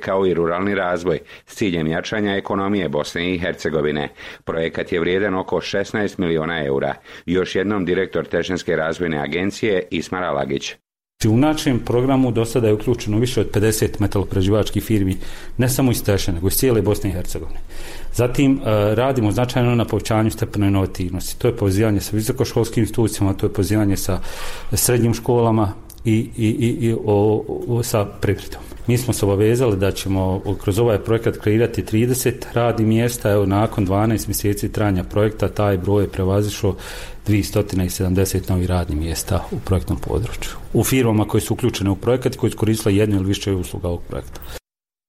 kao 0.00 0.26
i 0.26 0.34
ruralni 0.34 0.74
razvoj 0.74 1.18
s 1.46 1.54
ciljem 1.54 1.86
jačanja 1.86 2.36
ekonomije 2.36 2.88
Bosne 2.88 3.34
i 3.34 3.38
Hercegovine. 3.38 4.08
Projekat 4.44 4.92
je 4.92 5.00
vrijedan 5.00 5.34
oko 5.34 5.56
16 5.56 6.18
miliona 6.18 6.64
eura. 6.64 6.94
Još 7.26 7.54
jednom 7.54 7.84
direktor 7.84 8.24
Tešenske 8.26 8.76
razvojne 8.76 9.18
agencije 9.18 9.82
Ismar 9.90 10.24
Alagić. 10.24 10.74
U 11.28 11.36
našem 11.36 11.78
programu 11.78 12.30
do 12.30 12.44
sada 12.44 12.66
je 12.66 12.74
uključeno 12.74 13.18
više 13.18 13.40
od 13.40 13.50
50 13.50 13.88
metalopređivačkih 13.98 14.82
firmi, 14.82 15.16
ne 15.58 15.68
samo 15.68 15.90
iz 15.90 16.04
Teše, 16.04 16.32
nego 16.32 16.48
iz 16.48 16.54
cijele 16.54 16.82
Bosne 16.82 17.10
i 17.10 17.12
Hercegovine. 17.12 17.60
Zatim 18.14 18.52
e, 18.52 18.94
radimo 18.94 19.32
značajno 19.32 19.74
na 19.74 19.84
povećanju 19.84 20.30
stepena 20.30 20.66
inovativnosti. 20.66 21.38
To 21.38 21.48
je 21.48 21.56
pozivanje 21.56 22.00
sa 22.00 22.16
visokoškolskim 22.16 22.82
institucijama, 22.82 23.34
to 23.34 23.46
je 23.46 23.52
pozivanje 23.52 23.96
sa 23.96 24.20
srednjim 24.72 25.14
školama 25.14 25.72
i, 26.04 26.30
i, 26.36 26.48
i, 26.80 26.94
o, 27.04 27.44
o, 27.68 27.82
sa 27.82 28.04
privredom. 28.04 28.60
Mi 28.86 28.98
smo 28.98 29.12
se 29.12 29.26
obavezali 29.26 29.76
da 29.76 29.92
ćemo 29.92 30.42
kroz 30.60 30.78
ovaj 30.78 30.98
projekat 30.98 31.36
kreirati 31.36 31.82
30 31.82 32.32
radnih 32.54 32.86
mjesta, 32.86 33.30
evo 33.30 33.46
nakon 33.46 33.86
12 33.86 34.28
mjeseci 34.28 34.72
trajanja 34.72 35.04
projekta 35.04 35.48
taj 35.48 35.78
broj 35.78 36.04
je 36.04 36.08
prevazišao 36.08 36.76
270 37.28 38.50
novih 38.50 38.68
radnih 38.68 38.98
mjesta 38.98 39.44
u 39.50 39.56
projektnom 39.64 39.98
području. 39.98 40.52
U 40.72 40.84
firmama 40.84 41.24
koje 41.24 41.40
su 41.40 41.54
uključene 41.54 41.90
u 41.90 41.96
projekat 41.96 42.36
koje 42.36 42.48
iskoristile 42.48 42.96
jednu 42.96 43.16
ili 43.16 43.26
više 43.26 43.52
usluga 43.52 43.88
ovog 43.88 44.02
projekta. 44.08 44.40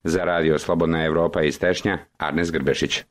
Za 0.03 0.23
radio 0.23 0.59
Slobodna 0.59 1.05
Europa 1.05 1.41
iz 1.41 1.59
Tešnja, 1.59 1.97
Arnes 2.17 2.51
Grbešić. 2.51 3.03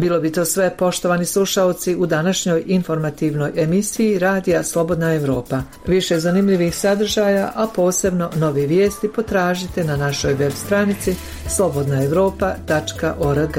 Bilo 0.00 0.20
bi 0.20 0.32
to 0.32 0.44
sve 0.44 0.76
poštovani 0.76 1.24
slušaoci 1.24 1.96
u 1.96 2.06
današnjoj 2.06 2.62
informativnoj 2.66 3.52
emisiji 3.56 4.18
Radija 4.18 4.64
Slobodna 4.64 5.14
Evropa. 5.14 5.62
Više 5.86 6.20
zanimljivih 6.20 6.76
sadržaja, 6.76 7.52
a 7.54 7.66
posebno 7.74 8.30
novi 8.36 8.66
vijesti 8.66 9.08
potražite 9.08 9.84
na 9.84 9.96
našoj 9.96 10.34
web 10.34 10.52
stranici 10.52 11.14
slobodnaevropa.org. 11.48 13.58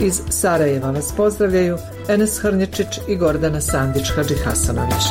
Iz 0.00 0.20
Sarajeva 0.30 0.90
vas 0.90 1.12
pozdravljaju 1.16 1.78
Enes 2.08 2.38
Hrnječić 2.38 2.98
i 3.08 3.16
Gordana 3.16 3.60
Sandić 3.60 4.10
Hadži 4.16 4.34
Hasanović. 4.34 5.04